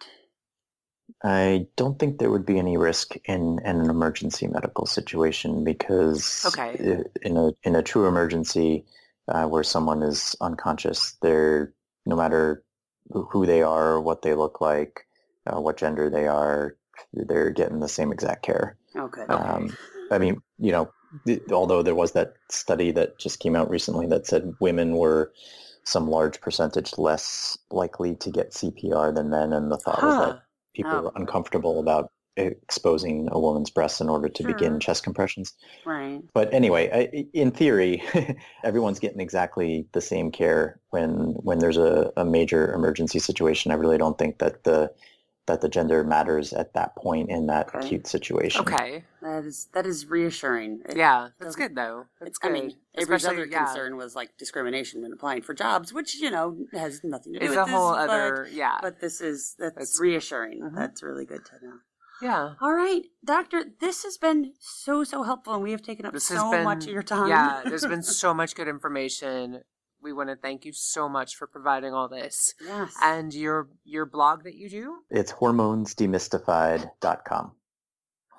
I 1.25 1.67
don't 1.75 1.99
think 1.99 2.19
there 2.19 2.31
would 2.31 2.45
be 2.45 2.57
any 2.57 2.77
risk 2.77 3.17
in, 3.25 3.59
in 3.65 3.81
an 3.81 3.89
emergency 3.89 4.47
medical 4.47 4.85
situation 4.85 5.65
because 5.65 6.45
okay. 6.47 7.03
in 7.21 7.35
a 7.35 7.51
in 7.63 7.75
a 7.75 7.83
true 7.83 8.07
emergency 8.07 8.85
uh, 9.27 9.45
where 9.45 9.63
someone 9.63 10.03
is 10.03 10.37
unconscious, 10.39 11.17
they're 11.21 11.73
no 12.05 12.15
matter 12.15 12.63
who 13.09 13.45
they 13.45 13.61
are, 13.61 13.93
or 13.93 14.01
what 14.01 14.21
they 14.21 14.35
look 14.35 14.61
like, 14.61 15.07
uh, 15.49 15.59
what 15.59 15.77
gender 15.77 16.09
they 16.09 16.27
are, 16.27 16.75
they're 17.13 17.49
getting 17.49 17.79
the 17.79 17.87
same 17.87 18.11
exact 18.11 18.43
care. 18.43 18.77
Okay. 18.95 19.23
Um, 19.23 19.75
I 20.11 20.17
mean, 20.17 20.41
you 20.57 20.71
know, 20.71 20.91
although 21.51 21.81
there 21.81 21.95
was 21.95 22.11
that 22.13 22.33
study 22.49 22.91
that 22.91 23.17
just 23.19 23.39
came 23.39 23.55
out 23.55 23.69
recently 23.69 24.07
that 24.07 24.27
said 24.27 24.53
women 24.59 24.95
were 24.95 25.31
some 25.83 26.09
large 26.09 26.39
percentage 26.41 26.97
less 26.97 27.57
likely 27.71 28.15
to 28.15 28.29
get 28.29 28.51
CPR 28.51 29.13
than 29.13 29.29
men, 29.29 29.53
and 29.53 29.71
the 29.71 29.77
thought 29.77 29.99
huh. 29.99 30.07
was 30.07 30.27
that 30.27 30.41
people 30.75 30.91
oh. 30.91 31.01
were 31.03 31.11
uncomfortable 31.15 31.79
about 31.79 32.11
exposing 32.37 33.27
a 33.31 33.39
woman's 33.39 33.69
breasts 33.69 33.99
in 33.99 34.09
order 34.09 34.29
to 34.29 34.43
sure. 34.43 34.53
begin 34.53 34.79
chest 34.79 35.03
compressions. 35.03 35.53
Right. 35.85 36.21
But 36.33 36.53
anyway, 36.53 36.89
I, 36.93 37.25
in 37.33 37.51
theory, 37.51 38.03
everyone's 38.63 38.99
getting 38.99 39.19
exactly 39.19 39.87
the 39.91 40.01
same 40.01 40.31
care 40.31 40.79
when 40.91 41.33
when 41.41 41.59
there's 41.59 41.77
a, 41.77 42.11
a 42.15 42.23
major 42.23 42.73
emergency 42.73 43.19
situation. 43.19 43.71
I 43.71 43.75
really 43.75 43.97
don't 43.97 44.17
think 44.17 44.39
that 44.39 44.63
the 44.63 44.91
that 45.49 45.61
the 45.61 45.69
gender 45.69 46.03
matters 46.03 46.53
at 46.53 46.73
that 46.73 46.95
point 46.95 47.29
in 47.29 47.47
that 47.47 47.69
okay. 47.69 47.79
acute 47.79 48.05
situation. 48.05 48.61
Okay, 48.61 49.03
that 49.21 49.43
is 49.43 49.67
that 49.73 49.85
is 49.85 50.05
reassuring. 50.05 50.81
It 50.87 50.95
yeah, 50.95 51.29
that's 51.39 51.55
good 51.55 51.75
though. 51.75 52.05
That's 52.21 52.37
good. 52.37 52.51
I 52.51 52.53
mean, 52.53 52.75
every 52.95 53.15
other 53.15 53.45
yeah. 53.45 53.65
concern 53.65 53.97
was 53.97 54.15
like 54.15 54.37
discrimination 54.37 55.01
when 55.01 55.11
applying 55.11 55.41
for 55.41 55.55
jobs, 55.55 55.91
which 55.91 56.15
you 56.15 56.29
know 56.29 56.55
has 56.71 57.03
nothing 57.03 57.33
to 57.33 57.39
do 57.39 57.45
it's 57.45 57.49
with 57.49 57.59
a 57.59 57.65
this, 57.65 57.73
whole 57.73 57.93
but, 57.93 58.09
other 58.09 58.47
yeah. 58.51 58.77
But 58.79 59.01
this 59.01 59.21
is 59.21 59.55
that's, 59.57 59.75
that's 59.75 59.99
reassuring. 59.99 60.61
Mm-hmm. 60.61 60.75
That's 60.75 61.01
really 61.01 61.25
good 61.25 61.43
to 61.45 61.65
know. 61.65 61.73
Yeah. 62.21 62.53
All 62.61 62.73
right, 62.73 63.01
doctor. 63.25 63.63
This 63.79 64.03
has 64.03 64.17
been 64.17 64.53
so 64.59 65.03
so 65.03 65.23
helpful, 65.23 65.55
and 65.55 65.63
we 65.63 65.71
have 65.71 65.81
taken 65.81 66.05
up 66.05 66.13
this 66.13 66.25
so 66.25 66.51
been, 66.51 66.63
much 66.63 66.85
of 66.85 66.91
your 66.91 67.01
time. 67.01 67.29
Yeah, 67.29 67.63
there's 67.65 67.87
been 67.87 68.03
so 68.03 68.35
much 68.35 68.53
good 68.53 68.67
information 68.67 69.61
we 70.01 70.13
want 70.13 70.29
to 70.29 70.35
thank 70.35 70.65
you 70.65 70.73
so 70.73 71.07
much 71.09 71.35
for 71.35 71.47
providing 71.47 71.93
all 71.93 72.07
this. 72.07 72.53
Yes. 72.65 72.95
And 73.01 73.33
your 73.33 73.69
your 73.83 74.05
blog 74.05 74.43
that 74.43 74.53
you 74.55 74.69
do? 74.69 74.99
It's 75.09 75.33
hormonesdemystified.com. 75.33 77.51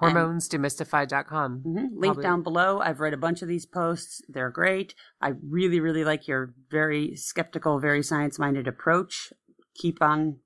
Hormonesdemystified.com. 0.03 1.59
Mm-hmm. 1.59 1.79
Link 1.79 2.15
Probably. 2.15 2.23
down 2.23 2.43
below. 2.43 2.81
I've 2.81 3.01
read 3.01 3.13
a 3.13 3.19
bunch 3.19 3.43
of 3.43 3.49
these 3.49 3.67
posts. 3.67 4.23
They're 4.29 4.51
great. 4.51 4.95
I 5.21 5.33
really, 5.47 5.81
really 5.81 6.05
like 6.05 6.27
your 6.27 6.55
very 6.71 7.17
skeptical, 7.17 7.79
very 7.79 8.03
science 8.03 8.39
minded 8.39 8.67
approach. 8.67 9.31
Keep 9.75 10.01
on 10.01 10.39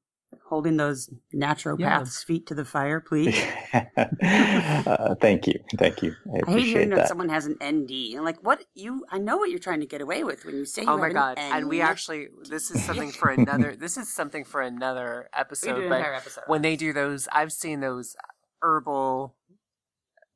holding 0.47 0.77
those 0.77 1.11
naturopaths' 1.35 1.79
yeah. 1.79 2.27
feet 2.27 2.47
to 2.47 2.55
the 2.55 2.65
fire, 2.65 3.01
please? 3.01 3.37
uh, 3.73 5.15
thank 5.21 5.47
you, 5.47 5.59
thank 5.77 6.03
you. 6.03 6.15
I, 6.33 6.51
I 6.51 6.55
hate 6.55 6.67
hearing 6.67 6.91
that. 6.91 6.97
that. 6.97 7.09
someone 7.09 7.29
has 7.29 7.47
an 7.47 7.57
ND. 7.65 8.15
And 8.15 8.25
like, 8.25 8.39
what 8.43 8.65
you? 8.75 9.05
I 9.11 9.19
know 9.19 9.37
what 9.37 9.51
you're 9.51 9.59
trying 9.59 9.81
to 9.81 9.87
get 9.87 10.01
away 10.01 10.23
with 10.25 10.45
when 10.45 10.57
you 10.57 10.65
say. 10.65 10.85
oh 10.87 10.99
my 10.99 11.11
god! 11.11 11.39
An 11.39 11.57
and 11.57 11.69
we 11.69 11.81
actually, 11.81 12.29
this 12.49 12.71
is 12.71 12.85
something 12.85 13.11
for 13.21 13.31
another. 13.31 13.75
this 13.75 13.97
is 13.97 14.13
something 14.13 14.45
for 14.45 14.61
another 14.61 15.29
episode. 15.35 15.89
but 15.89 16.01
episode. 16.01 16.45
when 16.47 16.63
they 16.63 16.77
do 16.77 16.93
those, 16.93 17.27
I've 17.33 17.53
seen 17.53 17.81
those 17.81 18.17
herbal 18.61 19.35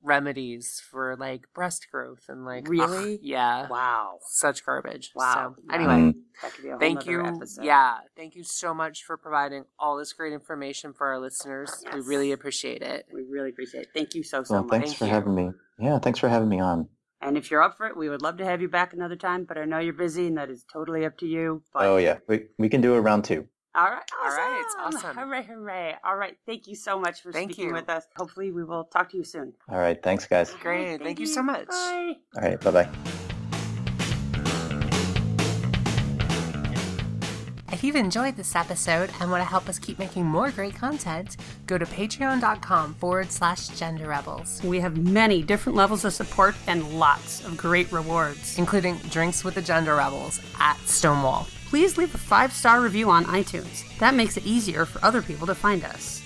remedies 0.03 0.83
for 0.91 1.17
like 1.17 1.43
breast 1.55 1.89
growth 1.91 2.27
and 2.29 2.45
like 2.45 2.69
really? 2.69 3.15
ugh, 3.15 3.21
yeah. 3.23 3.69
Wow. 3.69 4.19
Such 4.27 4.65
garbage. 4.65 5.13
Wow. 5.15 5.57
So, 5.57 5.75
anyway 5.75 6.13
mm-hmm. 6.13 6.79
thank 6.79 7.07
you. 7.07 7.25
episode. 7.25 7.65
yeah. 7.65 7.99
Thank 8.17 8.37
you 8.37 8.45
so 8.45 8.73
much 8.75 9.05
for 9.05 9.17
providing 9.17 9.65
all 9.79 9.97
this 9.97 10.13
great 10.13 10.33
information 10.33 10.93
for 10.93 11.09
our 11.09 11.19
listeners. 11.19 11.71
Yes. 11.85 11.95
we 11.95 12.01
really 12.01 12.33
appreciate 12.33 12.83
it. 12.83 13.07
We 13.13 13.23
really 13.29 13.51
appreciate 13.51 13.83
it. 13.83 13.89
Thank 13.95 14.15
you 14.15 14.23
so 14.23 14.43
so 14.43 14.55
well, 14.55 14.63
much. 14.65 14.71
thanks 14.71 14.89
thank 14.91 14.99
for 14.99 15.07
you. 15.07 15.13
having 15.13 15.35
me. 15.35 15.51
Yeah 15.79 15.99
thanks 15.99 16.19
for 16.19 16.29
having 16.29 16.49
me 16.49 16.61
on. 16.61 16.89
And 17.21 17.37
if 17.37 17.51
you're 17.51 17.63
up 17.63 17.77
for 17.77 17.87
it, 17.89 17.97
we 17.97 18.09
would 18.09 18.23
love 18.23 18.37
to 18.37 18.45
have 18.45 18.61
you 18.61 18.69
back 18.69 18.93
another 18.93 19.17
time. 19.17 19.45
But 19.45 19.59
I 19.59 19.65
know 19.65 19.81
you're 19.81 19.93
busy, 19.93 20.29
and 20.29 20.39
that 20.39 20.51
is 20.51 20.65
totally 20.73 21.05
up 21.05 21.19
to 21.19 21.27
you. 21.27 21.63
But... 21.73 21.83
Oh 21.83 21.97
yeah, 21.97 22.19
we 22.29 22.45
we 22.59 22.69
can 22.69 22.81
do 22.81 22.95
a 22.95 23.01
round 23.01 23.25
two. 23.25 23.49
All 23.79 23.91
right. 23.91 24.03
Awesome. 24.23 24.25
All 24.25 24.37
right. 24.37 24.65
Awesome. 24.95 25.17
Hooray, 25.17 25.43
hooray. 25.45 25.95
All 26.05 26.17
right. 26.17 26.37
Thank 26.47 26.67
you 26.67 26.75
so 26.75 26.99
much 26.99 27.23
for 27.23 27.31
Thank 27.33 27.53
speaking 27.53 27.69
you. 27.69 27.75
with 27.75 27.89
us. 27.89 28.05
Hopefully, 28.17 28.51
we 28.51 28.65
will 28.65 28.85
talk 28.85 29.11
to 29.13 29.17
you 29.17 29.25
soon. 29.25 29.53
All 29.69 29.79
right. 29.79 30.03
Thanks, 30.03 30.27
guys. 30.27 30.53
Great. 30.55 30.79
Right, 30.79 30.89
thank, 30.91 31.03
thank, 31.05 31.19
you 31.21 31.27
you 31.27 31.33
so 31.33 31.43
much. 31.43 31.69
Bye. 31.69 32.15
All 32.37 32.43
right. 32.43 32.61
Bye 32.61 32.71
bye. 32.73 32.89
If 37.71 37.85
you've 37.85 37.95
enjoyed 37.97 38.35
this 38.35 38.57
episode 38.57 39.11
and 39.21 39.31
want 39.31 39.41
to 39.43 39.49
help 39.49 39.69
us 39.69 39.79
keep 39.79 40.01
making 40.01 40.25
more 40.27 40.51
great 40.51 40.75
content, 40.75 41.37
go 41.67 41.79
to 41.79 41.85
patreon.com 41.87 42.95
forward 42.95 43.31
slash 43.31 43.69
gender 43.69 44.09
rebels, 44.09 44.61
We 44.65 44.81
have 44.81 44.97
many 44.97 45.43
different 45.43 45.77
levels 45.77 46.05
of 46.05 46.13
support 46.13 46.57
and 46.67 46.99
lots 46.99 47.45
of 47.45 47.57
great 47.57 47.93
rewards. 47.93 48.59
including 48.59 48.97
drinks 49.11 49.45
with 49.45 49.55
the 49.55 49.63
gender 49.63 49.95
rebels 49.95 50.41
at 50.59 50.77
Stonewall. 50.87 51.47
Please 51.69 51.99
leave 51.99 52.15
a 52.15 52.19
five 52.19 52.51
star 52.53 52.81
review 52.81 53.11
on 53.11 53.27
iTunes. 53.27 53.85
That 53.99 54.15
makes 54.15 54.39
it 54.39 54.47
easier 54.47 54.87
for 54.87 55.05
other 55.05 55.21
people 55.21 55.47
to 55.47 55.55
find 55.55 55.85
us. 55.85 56.23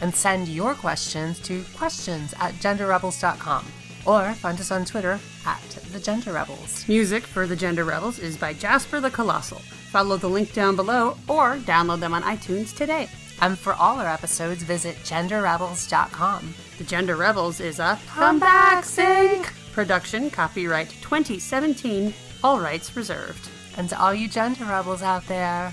And 0.00 0.14
send 0.14 0.46
your 0.46 0.74
questions 0.74 1.40
to 1.40 1.64
questions 1.76 2.32
at 2.38 2.54
genderrebels.com 2.54 3.66
or 4.06 4.34
find 4.34 4.60
us 4.60 4.70
on 4.70 4.84
Twitter 4.84 5.18
at 5.46 5.60
the 5.92 5.98
Gender 5.98 6.32
Rebels. 6.32 6.86
Music 6.86 7.24
for 7.24 7.46
the 7.46 7.56
Gender 7.56 7.84
Rebels 7.84 8.20
is 8.20 8.36
by 8.36 8.52
Jasper 8.52 9.00
the 9.00 9.10
Colossal. 9.10 9.58
Follow 9.90 10.16
the 10.16 10.28
link 10.28 10.52
down 10.52 10.76
below 10.76 11.16
or 11.28 11.56
download 11.56 12.00
them 12.00 12.14
on 12.14 12.22
iTunes 12.22 12.74
today. 12.74 13.08
And 13.40 13.58
for 13.58 13.72
all 13.72 13.98
our 13.98 14.06
episodes, 14.06 14.62
visit 14.62 14.96
genderrebels.com. 14.98 16.54
The 16.78 16.84
Gender 16.84 17.16
Rebels 17.16 17.58
is 17.58 17.80
a 17.80 17.98
comeback 18.06 18.84
sync 18.84 19.52
production, 19.72 20.30
copyright 20.30 20.90
2017, 21.02 22.14
all 22.44 22.60
rights 22.60 22.96
reserved. 22.96 23.50
And 23.76 23.88
to 23.88 24.00
all 24.00 24.14
you 24.14 24.28
gender 24.28 24.64
rebels 24.64 25.02
out 25.02 25.26
there, 25.26 25.72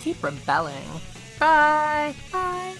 keep 0.00 0.22
rebelling. 0.22 0.88
Bye. 1.38 2.14
Bye. 2.32 2.74